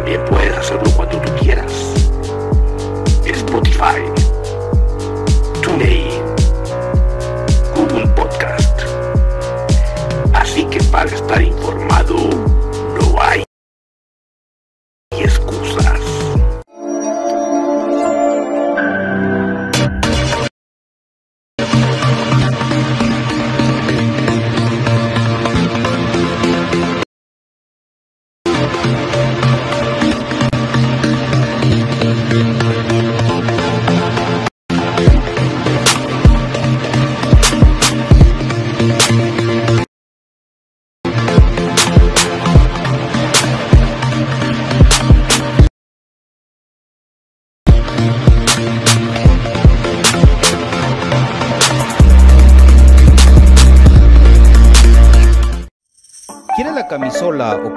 [0.00, 1.70] También puedes hacerlo cuando tú quieras.
[3.22, 4.00] Spotify,
[5.60, 6.22] TuneIn,
[7.76, 8.80] Google Podcast.
[10.32, 11.42] Así que para estar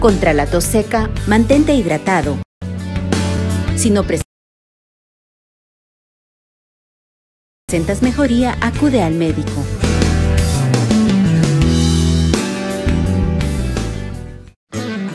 [0.00, 2.36] Contra la tos seca, mantente hidratado.
[3.76, 4.04] Si no
[7.68, 9.64] presentas mejoría, acude al médico.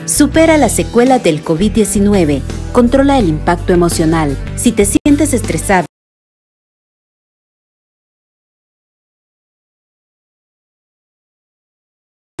[0.04, 2.42] Supera las secuelas del COVID-19.
[2.72, 4.36] Controla el impacto emocional.
[4.56, 5.86] Si te sientes estresado,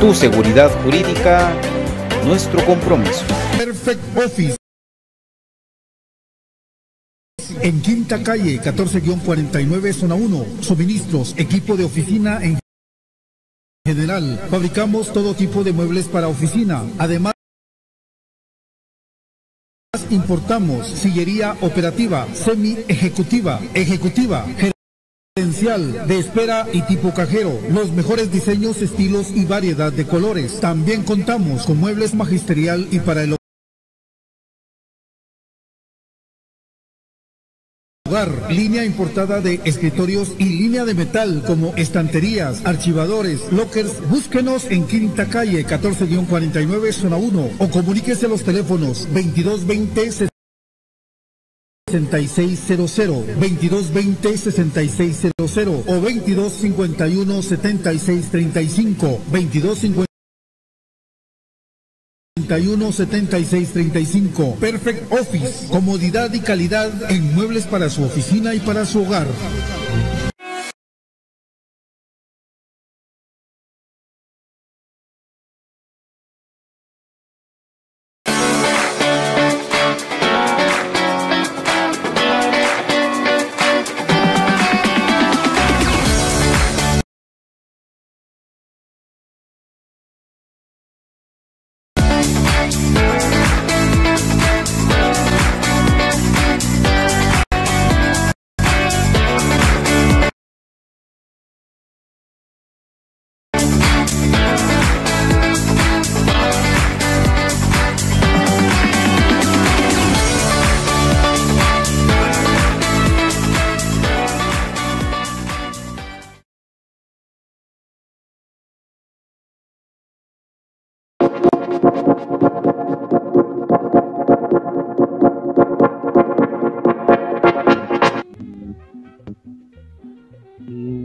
[0.00, 1.54] Tu seguridad jurídica,
[2.26, 3.24] nuestro compromiso.
[3.56, 4.56] Perfect Office.
[7.62, 10.62] En Quinta Calle, 14-49, zona 1.
[10.62, 12.58] Suministros, equipo de oficina en
[13.86, 14.38] general.
[14.50, 16.84] Fabricamos todo tipo de muebles para oficina.
[16.98, 17.32] Además,
[20.10, 24.44] importamos sillería operativa, semi-ejecutiva, ejecutiva,
[25.36, 27.60] de espera y tipo cajero.
[27.70, 30.60] Los mejores diseños, estilos y variedad de colores.
[30.60, 33.36] También contamos con muebles magisterial y para el
[38.08, 44.08] hogar, línea importada de escritorios y línea de metal como estanterías, archivadores, lockers.
[44.08, 50.28] Búsquenos en Quinta Calle 14-49 zona 1 o comuníquese a los teléfonos 2220
[51.88, 55.32] 6600, 2220 6600
[55.86, 60.06] o 2251 7635, 2250
[62.46, 64.56] 31 76 35.
[64.56, 65.68] Perfect Office.
[65.68, 69.26] Comodidad y calidad en muebles para su oficina y para su hogar.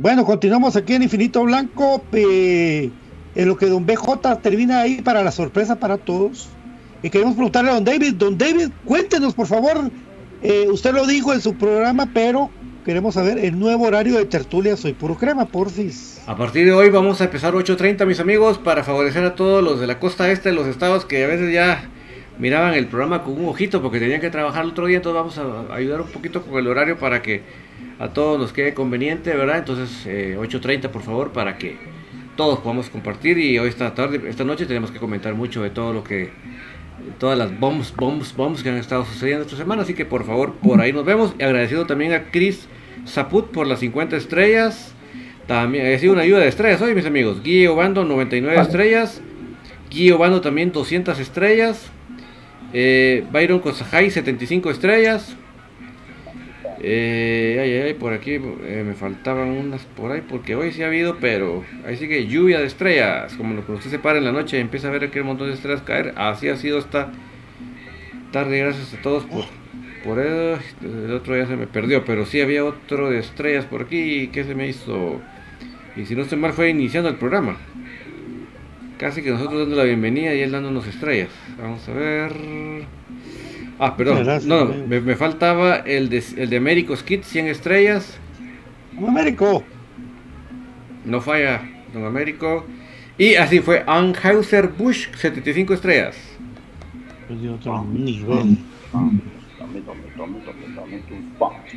[0.02, 2.04] Bueno, continuamos aquí en Infinito Blanco.
[2.12, 2.92] en
[3.36, 6.50] lo que Don BJ termina ahí para la sorpresa para todos.
[7.04, 8.16] Y queremos preguntarle a Don David.
[8.16, 9.92] Don David, cuéntenos por favor.
[10.42, 12.50] eh, usted lo dijo en su programa, pero
[12.84, 16.20] queremos saber el nuevo horario de tertulia Soy Puro Crema, porfis.
[16.26, 19.80] A partir de hoy vamos a empezar 8.30 mis amigos para favorecer a todos los
[19.80, 21.92] de la costa este de los estados que a veces ya
[22.40, 25.70] miraban el programa con un ojito porque tenían que trabajar el otro día, entonces vamos
[25.70, 27.44] a ayudar un poquito con el horario para que
[28.02, 29.60] a todos nos quede conveniente, ¿verdad?
[29.60, 31.78] Entonces eh, 8.30 por favor para que
[32.36, 35.94] todos podamos compartir y hoy esta tarde, esta noche tenemos que comentar mucho de todo
[35.94, 36.32] lo que
[37.20, 40.56] todas las bombs, bombs, bombs que han estado sucediendo esta semana, así que por favor
[40.56, 42.68] por ahí nos vemos y agradecido también a Chris
[43.08, 44.96] Zaput por las 50 estrellas.
[45.46, 47.44] También ha sido una ayuda de estrellas hoy, mis amigos.
[47.44, 49.22] Guille Obando, 99 estrellas.
[49.92, 51.92] Guille Obando también 200 estrellas.
[52.74, 55.36] Eh, Byron Kosajay, 75 estrellas.
[56.84, 60.88] Eh, ay, ay, por aquí eh, me faltaban unas por ahí, porque hoy sí ha
[60.88, 63.36] habido, pero ahí sigue lluvia de estrellas.
[63.36, 65.48] Como lo que usted se para en la noche y empieza a ver aquel montón
[65.48, 66.14] de estrellas caer.
[66.16, 67.12] Así ha sido esta
[68.32, 68.58] tarde.
[68.58, 69.46] Gracias a todos por,
[70.04, 73.84] por el, el otro ya se me perdió, pero sí había otro de estrellas por
[73.84, 74.30] aquí.
[74.34, 75.22] ¿Qué se me hizo?
[75.96, 77.58] Y si no estoy mal, fue iniciando el programa.
[78.98, 81.30] Casi que nosotros dando la bienvenida y él dándonos estrellas.
[81.60, 82.32] Vamos a ver.
[83.80, 84.24] Ah, perdón.
[84.24, 88.20] Gracias, no, me, me faltaba el de, el de Américos Kit, 100 estrellas.
[88.98, 89.64] Américo.
[91.06, 91.62] No falla,
[91.94, 92.66] don Américo.
[93.18, 96.18] Y así fue Anheuser Busch, 75 estrellas.
[97.28, 98.58] Pues de otro nivel.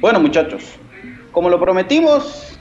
[0.01, 0.77] Bueno, muchachos,
[1.33, 2.59] como lo prometimos,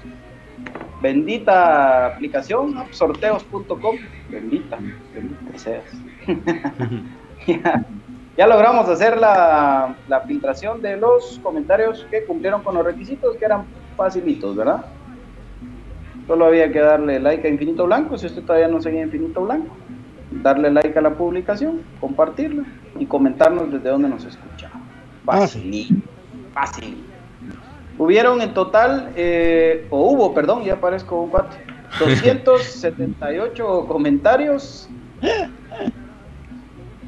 [1.02, 2.86] bendita aplicación, ¿no?
[2.92, 3.98] sorteos.com,
[4.30, 4.80] bendita,
[5.14, 5.84] bendita seas.
[8.38, 13.46] ya logramos hacer la, la filtración de los comentarios que cumplieron con los requisitos, que
[13.46, 13.66] eran
[13.96, 14.86] facilitos, ¿verdad?
[16.28, 19.76] Solo había que darle like a Infinito Blanco, si usted todavía no seguía Infinito Blanco,
[20.32, 22.64] darle like a la publicación, compartirla
[22.98, 24.70] y comentarnos desde dónde nos escucha.
[25.26, 26.04] Fácil,
[26.54, 27.04] fácil.
[27.98, 31.58] Hubieron en total, eh, o hubo, perdón, ya aparezco un cuate,
[32.00, 34.90] 278 comentarios,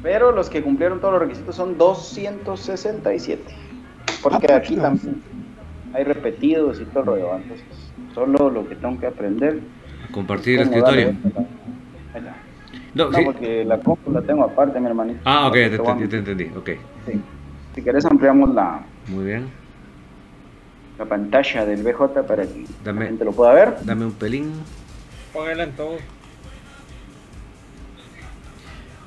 [0.06, 3.42] pero los que cumplieron todos los requisitos son 267,
[4.22, 5.20] porque aquí también
[5.92, 7.66] hay repetidos y todo el rollo, entonces
[8.14, 9.58] solo lo que tengo que aprender.
[10.12, 11.12] Compartir el escritorio.
[12.94, 13.24] No, No, sí.
[13.24, 15.18] porque la compu la tengo aparte, mi hermanito.
[15.24, 16.44] Ah, ok, te Te te entendí.
[16.56, 16.70] Ok,
[17.04, 17.20] Sí.
[17.74, 19.48] Si querés ampliamos la, muy bien.
[21.00, 23.74] la pantalla del BJ para que la gente lo pueda ver.
[23.82, 24.52] dame un pelín.
[25.32, 25.96] Póngala en todo.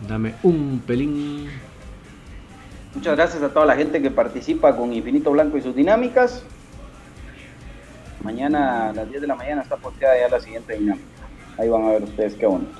[0.07, 1.49] Dame un pelín.
[2.95, 6.43] Muchas gracias a toda la gente que participa con Infinito Blanco y sus dinámicas.
[8.23, 11.05] Mañana a las 10 de la mañana está posteada ya la siguiente dinámica.
[11.57, 12.79] Ahí van a ver ustedes qué bonito.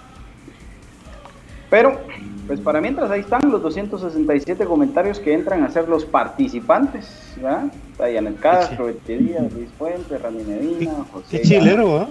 [1.70, 2.00] Pero,
[2.48, 7.66] pues para mientras ahí están los 267 comentarios que entran a ser los participantes, ¿verdad?
[7.92, 12.10] Está Janet Castro, Echeverría, Luis Fuentes, Randy Medina, José Qué chilero, ¿ah?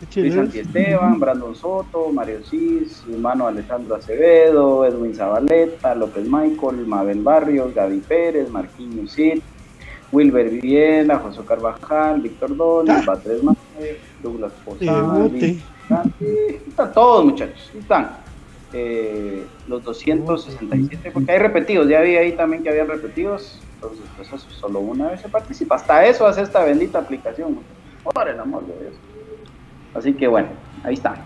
[0.00, 0.42] Luis chilero.
[0.42, 7.98] Santiesteban, Brandon Soto, Mario Cis, hermano Alejandro Acevedo, Edwin Zabaleta, López Michael, Mabel Barrios, Gaby
[8.00, 9.40] Pérez, Marquinhos Cid,
[10.12, 15.28] Wilber Viviela, José Carvajal, Víctor Donis, Batres Márquez, Douglas Posada,
[15.88, 16.24] Santi,
[16.68, 18.28] están todos muchachos, están.
[18.74, 24.28] Eh, los 267, porque hay repetidos, ya vi ahí también que habían repetidos, entonces pues
[24.28, 27.60] eso solo una vez se participa, hasta eso hace esta bendita aplicación,
[28.04, 28.94] por el amor de Dios.
[29.98, 30.48] Así que bueno,
[30.84, 31.16] ahí está.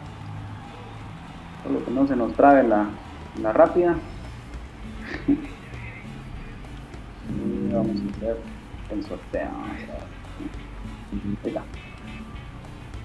[1.62, 2.86] Solo que no se nos trabe la,
[3.40, 3.96] la rápida.
[7.72, 8.36] Vamos a hacer
[8.90, 9.50] el sorteo.
[9.68, 9.84] Ahí
[11.44, 11.62] está.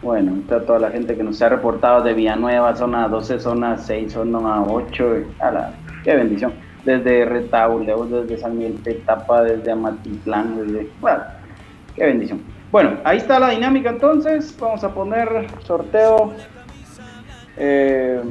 [0.02, 4.14] Bueno, está toda la gente que nos ha reportado de Villanueva, zona 12, zona 6,
[4.14, 5.16] zona 8.
[5.42, 5.72] A
[6.04, 6.54] qué bendición.
[6.86, 10.90] Desde Retauleo, desde San Miguel Petapa, desde Amatitlán, desde.
[11.02, 11.24] Bueno,
[11.96, 12.57] qué bendición.
[12.72, 14.56] Bueno, ahí está la dinámica entonces.
[14.60, 16.34] Vamos a poner sorteo.
[17.58, 18.22] Eh,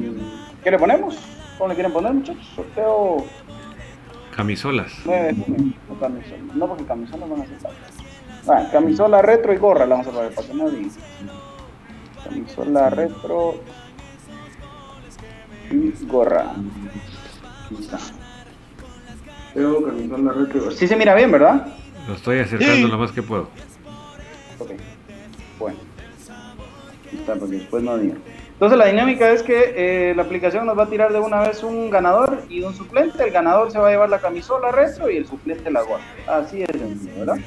[0.63, 1.17] ¿Qué le ponemos?
[1.57, 2.45] ¿Cómo le quieren poner, muchachos?
[2.55, 3.25] Sorteo
[4.35, 4.91] Camisolas.
[5.05, 5.73] 9 de junio.
[5.89, 6.37] No, camisola.
[6.53, 7.75] No, porque camisolas van a ser tarde.
[8.45, 10.89] Bueno, camisola retro y gorra la vamos a poner para que no diga.
[12.23, 13.55] Camisola retro
[15.71, 16.51] y gorra.
[16.51, 17.97] Ahí está.
[19.55, 20.75] Veo camisola retro y gorra.
[20.75, 21.67] Sí se mira bien, ¿verdad?
[22.07, 22.87] Lo estoy acercando Sí.
[22.87, 23.49] lo más que puedo.
[24.59, 24.71] Ok.
[25.59, 25.77] Bueno.
[27.11, 28.15] Está, porque después no diga.
[28.53, 31.61] Entonces la dinámica es que eh, la aplicación nos va a tirar de una vez
[31.63, 33.23] un ganador y un suplente.
[33.23, 36.03] El ganador se va a llevar la camisola retro y el suplente la gorra.
[36.27, 37.37] Así es, ¿verdad?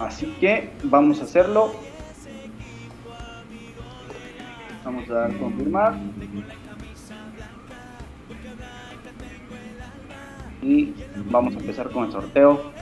[0.00, 1.74] Así que vamos a hacerlo.
[4.84, 5.94] Vamos a dar confirmar.
[10.60, 10.94] Y
[11.26, 12.72] vamos a empezar con el sorteo.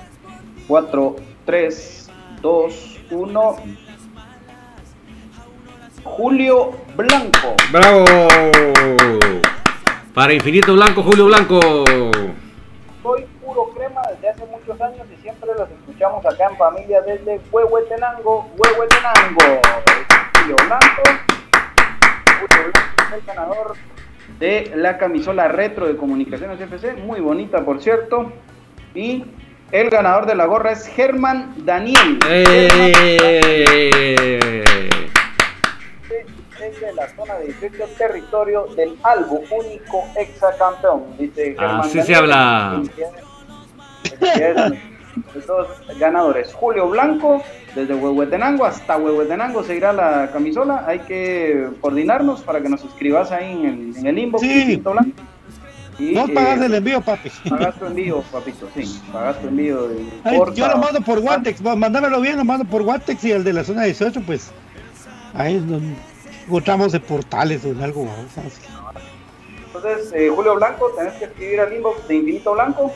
[0.67, 2.06] 4, 3,
[2.41, 3.57] 2, 1.
[6.05, 7.55] Julio Blanco.
[7.73, 8.05] ¡Bravo!
[10.15, 11.61] Para Infinito Blanco, Julio Blanco.
[13.03, 17.41] Soy puro crema desde hace muchos años y siempre los escuchamos acá en familia desde
[17.51, 19.61] Huehuetenango, Huehuetenango.
[20.39, 21.03] Julio Blanco.
[22.41, 23.75] Julio Blanco es el ganador
[24.39, 28.33] de la camisola retro de Comunicaciones FC, muy bonita por cierto.
[28.95, 29.25] Y
[29.73, 32.19] el ganador de la gorra es Germán Daniel.
[32.29, 32.69] ¡Eh!
[36.61, 42.13] Es de la zona de 18 territorio del Albo, único exacampeón, dice Germán Así se
[42.13, 42.17] Daniel.
[42.17, 42.83] habla.
[44.19, 44.83] Felicidades.
[45.35, 47.43] Los dos ganadores, Julio Blanco,
[47.75, 50.85] desde Huehuetenango hasta Huehuetenango se irá la camisola.
[50.87, 54.43] Hay que coordinarnos para que nos escribas ahí en el, en el inbox.
[54.43, 54.77] Sí.
[54.77, 55.23] Blanco.
[55.99, 57.31] Y, No eh, pagas el envío, papi.
[57.49, 59.01] Pagas tu envío, papito, sí.
[59.13, 59.89] Pagas tu envío.
[60.25, 63.45] Ay, yo lo mando por Guantex, va, mándamelo bien, lo mando por Guantex y el
[63.45, 64.51] de la zona 18, pues.
[65.35, 65.95] Ahí es donde.
[66.47, 68.05] encontramos de portales o en algo.
[68.05, 68.31] vamos.
[69.67, 72.93] Entonces, eh, Julio Blanco, tenés que escribir al inbox de Infinito Blanco.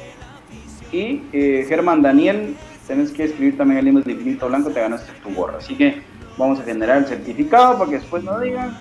[0.93, 5.13] Y eh, Germán Daniel, tenés que escribir también al inbox de Infinito Blanco, te ganaste
[5.23, 5.59] tu gorra.
[5.59, 6.03] Así que
[6.37, 8.77] vamos a generar el certificado para que después no digan.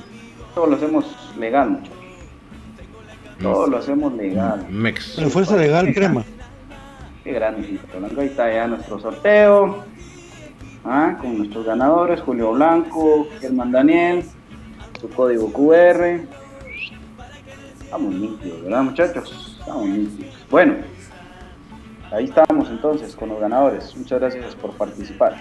[0.56, 1.06] Todo lo hacemos
[1.38, 1.99] legal, muchachos.
[3.42, 4.66] Todo lo hacemos legal.
[4.70, 5.18] Mex.
[5.18, 6.24] La fuerza legal, crema.
[7.24, 7.80] Qué grande.
[8.18, 9.84] Ahí está ya nuestro sorteo.
[10.86, 14.24] Ah, con nuestros ganadores, Julio Blanco, Germán Daniel,
[15.00, 16.22] su código QR.
[17.82, 19.58] Estamos limpios, ¿verdad, muchachos?
[19.60, 20.34] Estamos limpios.
[20.50, 20.76] Bueno,
[22.12, 23.96] ahí estamos entonces con los ganadores.
[23.98, 25.36] Muchas gracias por participar.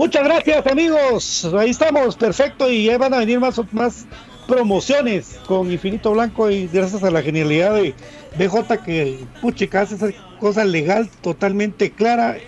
[0.00, 4.06] Muchas gracias amigos, ahí estamos, perfecto y ya van a venir más, más
[4.48, 7.94] promociones con Infinito Blanco y gracias a la genialidad de
[8.38, 12.38] BJ que puchica hace esa cosa legal totalmente clara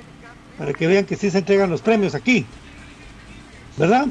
[0.56, 2.46] para que vean que sí se entregan los premios aquí,
[3.76, 4.06] ¿verdad?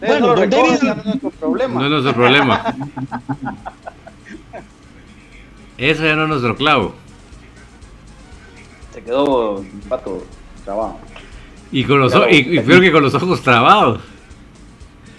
[0.00, 1.74] Ustedes no don David- no es nuestro problema.
[1.78, 2.74] No es nuestro problema.
[5.78, 6.94] Eso ya no es nuestro clavo.
[8.92, 10.24] Se quedó un pato
[10.64, 10.98] trabajo.
[11.72, 14.00] Y con los y, y peor que con los ojos trabados.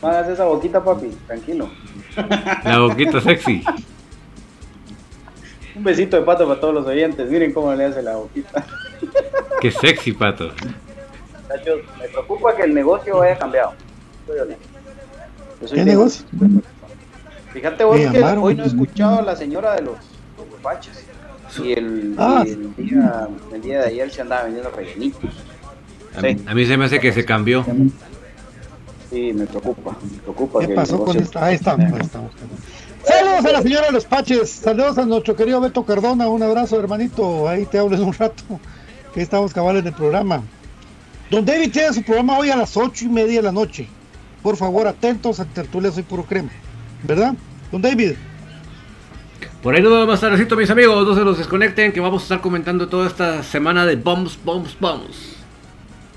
[0.02, 1.70] No hagas esa boquita, papi, tranquilo.
[2.64, 3.64] La boquita sexy.
[5.76, 7.28] Un besito de pato para todos los oyentes.
[7.30, 8.64] Miren cómo le hace la boquita.
[9.60, 10.52] Qué sexy, pato.
[12.00, 13.74] Me preocupa que el negocio haya cambiado.
[15.74, 16.26] ¿Qué negocio?
[17.54, 19.96] Fíjate vos Me que hoy no he escuchado a la señora de los,
[20.38, 21.06] los guapaches.
[21.64, 22.44] Y el, Ah.
[22.46, 25.32] y el, día, el día de ayer se andaba vendiendo rellenitos.
[26.16, 26.38] A, Sí.
[26.46, 27.66] a mí se me hace que se cambió.
[29.10, 29.98] Sí, me preocupa.
[30.12, 31.46] Me preocupa ¿Qué que pasó con esta?
[31.46, 32.32] Ahí estamos, ahí estamos.
[33.04, 36.80] Saludos a la señora de los Paches, saludos a nuestro querido Beto Cardona, un abrazo
[36.80, 38.44] hermanito, ahí te hablo en un rato,
[39.14, 40.42] que estamos cabales en el programa.
[41.30, 43.88] Don David tiene su programa hoy a las ocho y media de la noche.
[44.42, 46.52] Por favor, atentos a Tertulia Soy Puro Crema,
[47.04, 47.34] ¿verdad?
[47.72, 48.14] Don David,
[49.62, 51.06] Por ahí nos vemos más tardecito, mis amigos.
[51.08, 54.78] No se los desconecten, que vamos a estar comentando toda esta semana de bombs, bombs,
[54.80, 55.33] bombs.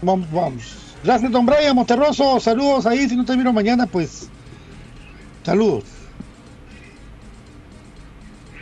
[0.03, 0.77] Vamos, vamos.
[1.05, 4.29] Gracias, don Brian Monterroso, saludos ahí, si no te miro mañana, pues,
[5.45, 5.85] saludos.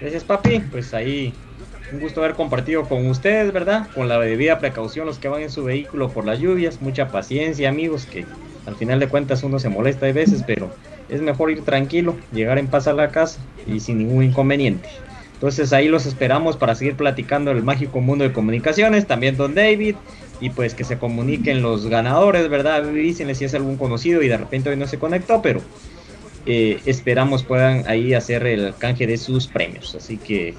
[0.01, 0.61] Gracias, papi.
[0.71, 1.33] Pues ahí,
[1.93, 3.89] un gusto haber compartido con ustedes, ¿verdad?
[3.95, 6.83] Con la debida precaución, los que van en su vehículo por las lluvias.
[6.83, 8.27] Mucha paciencia, amigos, que
[8.67, 10.75] al final de cuentas uno se molesta a veces, pero
[11.09, 14.89] es mejor ir tranquilo, llegar en paz a la casa y sin ningún inconveniente.
[15.35, 19.97] Entonces ahí los esperamos para seguir platicando el mágico mundo de comunicaciones, también Don David,
[20.41, 22.85] y pues que se comuniquen los ganadores, ¿verdad?
[22.85, 25.61] Dícenle si es algún conocido y de repente hoy no se conectó, pero
[26.47, 29.95] eh, esperamos puedan ahí hacer el canje de sus premios.
[29.95, 30.55] Así que,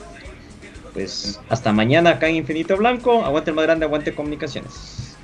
[0.93, 3.23] pues, hasta mañana acá en Infinito Blanco.
[3.23, 5.15] Aguante el más grande, aguante comunicaciones.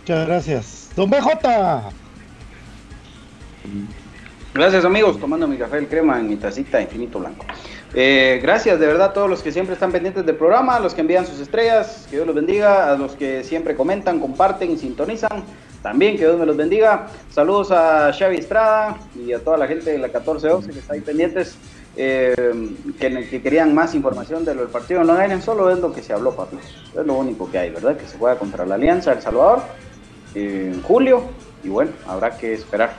[0.00, 0.90] Muchas gracias.
[0.96, 1.92] Don BJ,
[4.52, 7.46] Gracias amigos, tomando mi café el crema en mi tacita infinito blanco.
[7.92, 10.94] Eh, gracias de verdad a todos los que siempre están pendientes del programa, a los
[10.94, 14.78] que envían sus estrellas, que Dios los bendiga, a los que siempre comentan, comparten y
[14.78, 15.42] sintonizan,
[15.82, 17.08] también que Dios me los bendiga.
[17.30, 21.00] Saludos a Xavi Estrada y a toda la gente de la 1412 que está ahí
[21.00, 21.56] pendientes,
[21.96, 22.36] eh,
[23.00, 25.92] que, que querían más información de lo del partido en Long Island, solo es lo
[25.92, 26.58] que se habló, papi.
[26.96, 27.96] Es lo único que hay, ¿verdad?
[27.96, 29.62] Que se juega contra la Alianza El Salvador
[30.36, 31.24] en julio
[31.64, 32.92] y bueno, habrá que esperar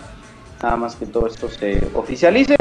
[0.62, 2.58] nada más que todo esto se oficialice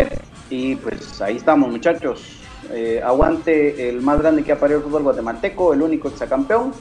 [0.51, 2.37] y pues ahí estamos muchachos
[2.73, 6.73] Eh, aguante el más grande que ha parido el fútbol guatemalteco el único exacampeón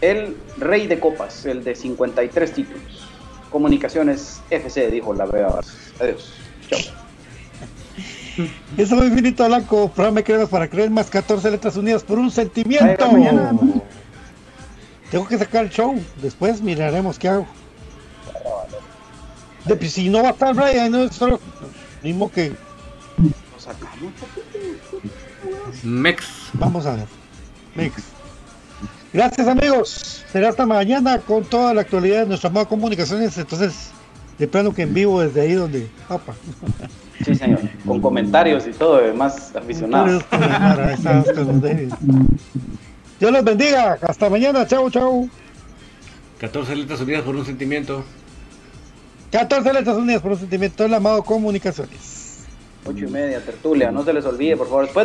[0.00, 3.08] el rey de copas el de 53 títulos
[3.48, 5.48] comunicaciones FC dijo la Bea
[6.00, 6.34] adiós
[6.68, 6.80] chao
[8.76, 13.10] eso es Infinito Blanco, programa cremas para creer más 14 letras unidas por un sentimiento.
[13.10, 13.52] Mañana.
[15.10, 17.46] Tengo que sacar el show, después miraremos qué hago.
[19.66, 21.38] De, pues, si no va a estar Brian, no es solo
[22.02, 22.52] mismo que
[23.72, 24.12] sacamos,
[25.82, 26.26] Mex.
[26.54, 27.06] vamos a ver.
[27.74, 28.02] Mix.
[29.12, 30.24] Gracias amigos.
[30.32, 33.36] Será hasta mañana con toda la actualidad de nuestra moda comunicaciones.
[33.36, 33.90] Entonces,
[34.38, 35.88] de plano que en vivo desde ahí donde.
[36.08, 36.34] Papa.
[37.24, 40.24] sí señor con comentarios y todo más aficionados.
[43.20, 43.98] Dios los bendiga.
[44.02, 44.66] Hasta mañana.
[44.66, 45.28] Chau, chau.
[46.40, 48.04] 14 letras unidas por un sentimiento.
[49.30, 50.84] 14 letras unidas por un sentimiento.
[50.84, 52.21] El amado comunicaciones.
[52.84, 54.92] Ocho y media tertulia no se les olvide por favor